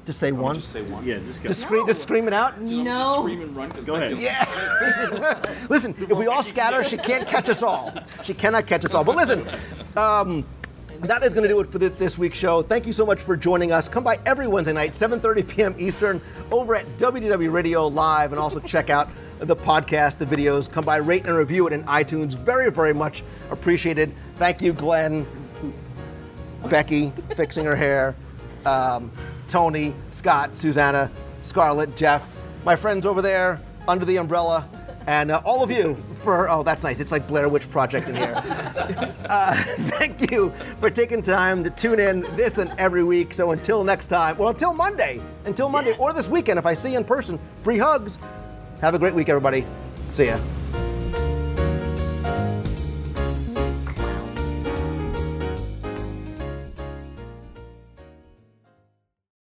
Just 0.05 0.19
say 0.19 0.33
one. 0.33 0.57
Just 0.57 0.73
say 0.73 0.83
one. 0.83 1.05
Yeah, 1.07 1.19
just 1.19 1.43
go. 1.43 1.49
Just 1.49 1.61
scream, 1.63 1.87
just 1.87 2.03
scream 2.03 2.27
it 2.27 2.35
out. 2.35 2.59
Just 2.61 2.75
No. 2.75 3.19
Scream 3.21 3.41
and 3.43 3.57
run. 3.57 3.71
'cause 3.71 3.85
Go 3.85 3.95
ahead. 3.95 4.19
Yeah. 4.19 4.45
listen, 5.69 5.95
if 6.01 6.19
we 6.19 6.27
all 6.27 6.43
scatter, 6.43 6.83
she 6.83 6.97
can't 6.97 7.29
catch 7.29 7.49
us 7.49 7.63
all. 7.63 7.95
She 8.25 8.35
cannot 8.35 8.67
catch 8.67 8.85
us 8.85 8.95
all. 8.95 9.05
But 9.05 9.15
listen, 9.15 9.47
um, 9.97 10.45
that 11.03 11.25
is 11.25 11.33
going 11.33 11.43
to 11.43 11.49
do 11.49 11.59
it 11.61 11.67
for 11.67 11.79
this 11.79 12.17
week's 12.17 12.39
show. 12.39 12.63
Thank 12.63 12.87
you 12.87 12.93
so 12.93 13.05
much 13.05 13.21
for 13.21 13.37
joining 13.37 13.73
us. 13.73 13.89
Come 13.89 14.05
by 14.05 14.21
every 14.25 14.47
Wednesday 14.47 14.73
night, 14.73 14.93
7:30 14.93 15.49
p.m. 15.49 15.75
Eastern, 15.79 16.21
over 16.51 16.77
at 16.77 16.87
WDW 16.99 17.53
Radio 17.53 17.89
Live, 17.89 18.33
and 18.33 18.41
also 18.41 18.61
check 18.61 18.89
out 18.89 19.09
the 19.41 19.57
podcast, 19.57 20.19
the 20.19 20.27
videos. 20.27 20.71
Come 20.71 20.85
by, 20.85 20.99
rate 20.99 21.27
and 21.27 21.37
review 21.37 21.67
it 21.67 21.73
in 21.73 21.83
iTunes. 21.85 22.35
Very, 22.35 22.71
very 22.71 22.95
much 22.95 23.25
appreciated. 23.51 24.15
Thank 24.37 24.63
you, 24.63 24.73
Glenn. 24.73 25.27
Becky 26.69 27.13
fixing 27.35 27.65
her 27.65 27.75
hair, 27.75 28.15
um, 28.65 29.11
Tony, 29.49 29.93
Scott, 30.13 30.57
Susanna, 30.57 31.11
Scarlett, 31.43 31.97
Jeff, 31.97 32.37
my 32.65 32.77
friends 32.77 33.05
over 33.05 33.21
there 33.21 33.61
under 33.89 34.05
the 34.05 34.17
umbrella, 34.19 34.69
and 35.07 35.31
uh, 35.31 35.43
all 35.45 35.63
of 35.63 35.71
you 35.71 35.97
for, 36.23 36.49
oh, 36.49 36.63
that's 36.63 36.85
nice. 36.85 37.01
It's 37.01 37.13
like 37.13 37.27
Blair 37.27 37.49
Witch 37.49 37.71
Project 37.71 38.09
in 38.09 38.17
here. 38.17 38.35
uh, 39.29 39.55
thank 39.99 40.31
you 40.31 40.51
for 40.79 40.91
taking 40.91 41.23
time 41.23 41.65
to 41.65 41.71
tune 41.71 42.01
in 42.01 42.23
this 42.37 42.59
and 42.59 42.73
every 42.79 43.05
week. 43.05 43.35
So 43.35 43.51
until 43.51 43.85
next 43.85 44.07
time, 44.07 44.37
well, 44.39 44.49
until 44.49 44.73
Monday, 44.73 45.21
until 45.45 45.69
Monday, 45.69 45.97
or 45.99 46.13
this 46.13 46.29
weekend, 46.29 46.59
if 46.59 46.67
I 46.67 46.75
see 46.75 46.93
you 46.93 46.99
in 46.99 47.05
person, 47.05 47.39
free 47.63 47.79
hugs. 47.79 48.19
Have 48.81 48.95
a 48.95 48.99
great 48.99 49.15
week, 49.15 49.29
everybody. 49.29 49.65
See 50.11 50.27
ya. 50.27 50.39